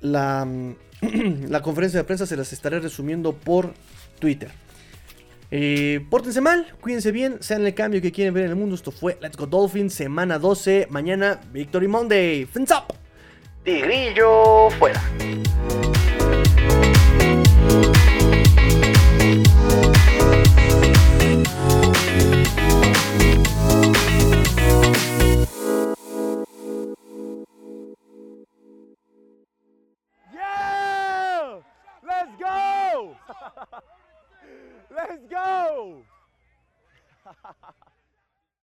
la, 0.00 0.46
conferencia 1.62 2.00
de 2.00 2.04
prensa 2.04 2.26
se 2.26 2.36
las 2.36 2.52
estaré 2.52 2.80
resumiendo 2.80 3.34
por 3.34 3.74
Twitter. 4.18 4.50
Eh, 5.54 6.06
pórtense 6.08 6.40
mal, 6.40 6.66
cuídense 6.80 7.12
bien, 7.12 7.36
sean 7.40 7.66
el 7.66 7.74
cambio 7.74 8.00
que 8.00 8.10
quieren 8.10 8.32
ver 8.32 8.44
en 8.44 8.50
el 8.50 8.56
mundo. 8.56 8.74
Esto 8.74 8.90
fue 8.90 9.18
Let's 9.20 9.36
Go 9.36 9.46
Dolphins, 9.46 9.92
semana 9.92 10.38
12. 10.38 10.86
Mañana, 10.88 11.38
Victory 11.52 11.88
Monday. 11.88 12.46
Fins 12.46 12.70
up. 12.70 12.94
Tigrillo 13.62 14.70
fuera. 14.78 15.00
Let's 34.94 35.26
go! 35.30 36.02